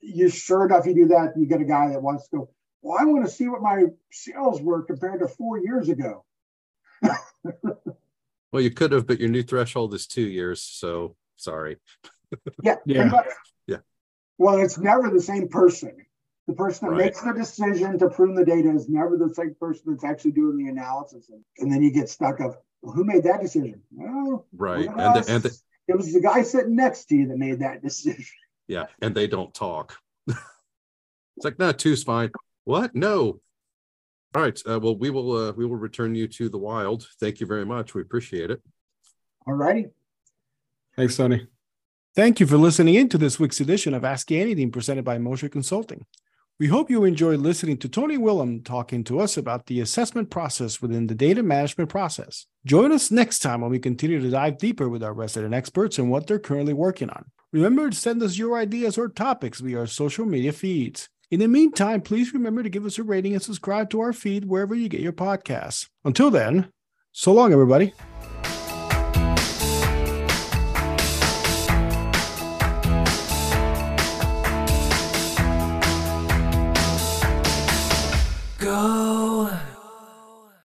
you 0.00 0.28
sure 0.28 0.66
enough, 0.66 0.86
you 0.86 0.94
do 0.94 1.06
that, 1.06 1.34
you 1.36 1.46
get 1.46 1.60
a 1.60 1.64
guy 1.64 1.88
that 1.88 2.02
wants 2.02 2.28
to 2.28 2.36
go, 2.36 2.48
well, 2.82 2.98
I 2.98 3.04
want 3.04 3.24
to 3.24 3.30
see 3.30 3.48
what 3.48 3.62
my 3.62 3.84
sales 4.10 4.60
were 4.60 4.82
compared 4.82 5.20
to 5.20 5.28
four 5.28 5.58
years 5.58 5.88
ago. 5.88 6.24
well, 8.52 8.62
you 8.62 8.70
could 8.70 8.92
have, 8.92 9.06
but 9.06 9.20
your 9.20 9.28
new 9.28 9.42
threshold 9.42 9.94
is 9.94 10.06
two 10.06 10.22
years. 10.22 10.62
So 10.62 11.16
sorry. 11.36 11.78
yeah. 12.62 12.76
Yeah. 12.84 13.22
yeah. 13.66 13.76
Well, 14.38 14.58
it's 14.58 14.78
never 14.78 15.10
the 15.10 15.22
same 15.22 15.48
person. 15.48 15.96
The 16.46 16.54
person 16.54 16.88
that 16.88 16.92
right. 16.92 17.04
makes 17.06 17.20
the 17.20 17.32
decision 17.32 17.98
to 17.98 18.08
prune 18.08 18.34
the 18.34 18.44
data 18.44 18.70
is 18.70 18.88
never 18.88 19.18
the 19.18 19.34
same 19.34 19.54
person 19.60 19.82
that's 19.88 20.04
actually 20.04 20.32
doing 20.32 20.56
the 20.56 20.70
analysis. 20.70 21.30
And 21.58 21.70
then 21.70 21.82
you 21.82 21.92
get 21.92 22.08
stuck 22.08 22.40
of, 22.40 22.56
well, 22.80 22.94
who 22.94 23.04
made 23.04 23.24
that 23.24 23.42
decision? 23.42 23.82
Well, 23.92 24.46
right. 24.56 24.86
And 24.86 24.96
the, 24.96 25.24
and 25.28 25.42
the, 25.42 25.58
it 25.88 25.96
was 25.96 26.12
the 26.12 26.20
guy 26.20 26.42
sitting 26.42 26.74
next 26.74 27.06
to 27.06 27.16
you 27.16 27.28
that 27.28 27.36
made 27.36 27.60
that 27.60 27.82
decision. 27.82 28.24
Yeah. 28.66 28.86
And 29.02 29.14
they 29.14 29.26
don't 29.26 29.52
talk. 29.52 29.96
it's 30.26 30.38
like, 31.44 31.58
no, 31.58 31.72
two's 31.72 32.02
fine. 32.02 32.30
What? 32.68 32.94
No. 32.94 33.40
All 34.34 34.42
right. 34.42 34.60
Uh, 34.68 34.78
well, 34.78 34.94
we 34.94 35.08
will 35.08 35.32
uh, 35.32 35.52
we 35.52 35.64
will 35.64 35.78
return 35.78 36.14
you 36.14 36.28
to 36.28 36.50
the 36.50 36.58
wild. 36.58 37.08
Thank 37.18 37.40
you 37.40 37.46
very 37.46 37.64
much. 37.64 37.94
We 37.94 38.02
appreciate 38.02 38.50
it. 38.50 38.60
All 39.46 39.54
righty. 39.54 39.86
Thanks, 40.94 41.16
Tony. 41.16 41.46
Thank 42.14 42.40
you 42.40 42.46
for 42.46 42.58
listening 42.58 42.96
in 42.96 43.08
to 43.08 43.16
this 43.16 43.40
week's 43.40 43.60
edition 43.60 43.94
of 43.94 44.04
Ask 44.04 44.30
Anything 44.30 44.70
presented 44.70 45.02
by 45.02 45.16
Mosier 45.16 45.48
Consulting. 45.48 46.04
We 46.60 46.66
hope 46.66 46.90
you 46.90 47.04
enjoyed 47.04 47.40
listening 47.40 47.78
to 47.78 47.88
Tony 47.88 48.18
Willem 48.18 48.62
talking 48.62 49.02
to 49.04 49.18
us 49.18 49.38
about 49.38 49.64
the 49.64 49.80
assessment 49.80 50.28
process 50.28 50.82
within 50.82 51.06
the 51.06 51.14
data 51.14 51.42
management 51.42 51.88
process. 51.88 52.44
Join 52.66 52.92
us 52.92 53.10
next 53.10 53.38
time 53.38 53.62
when 53.62 53.70
we 53.70 53.78
continue 53.78 54.20
to 54.20 54.28
dive 54.28 54.58
deeper 54.58 54.90
with 54.90 55.02
our 55.02 55.14
resident 55.14 55.54
experts 55.54 55.98
and 55.98 56.10
what 56.10 56.26
they're 56.26 56.38
currently 56.38 56.74
working 56.74 57.08
on. 57.08 57.30
Remember 57.50 57.88
to 57.88 57.96
send 57.96 58.22
us 58.22 58.36
your 58.36 58.58
ideas 58.58 58.98
or 58.98 59.08
topics 59.08 59.60
via 59.60 59.78
our 59.78 59.86
social 59.86 60.26
media 60.26 60.52
feeds. 60.52 61.08
In 61.30 61.40
the 61.40 61.48
meantime, 61.48 62.00
please 62.00 62.32
remember 62.32 62.62
to 62.62 62.70
give 62.70 62.86
us 62.86 62.98
a 62.98 63.02
rating 63.02 63.34
and 63.34 63.42
subscribe 63.42 63.90
to 63.90 64.00
our 64.00 64.14
feed 64.14 64.46
wherever 64.46 64.74
you 64.74 64.88
get 64.88 65.02
your 65.02 65.12
podcasts. 65.12 65.86
Until 66.02 66.30
then, 66.30 66.70
so 67.12 67.32
long, 67.32 67.52
everybody. 67.52 67.92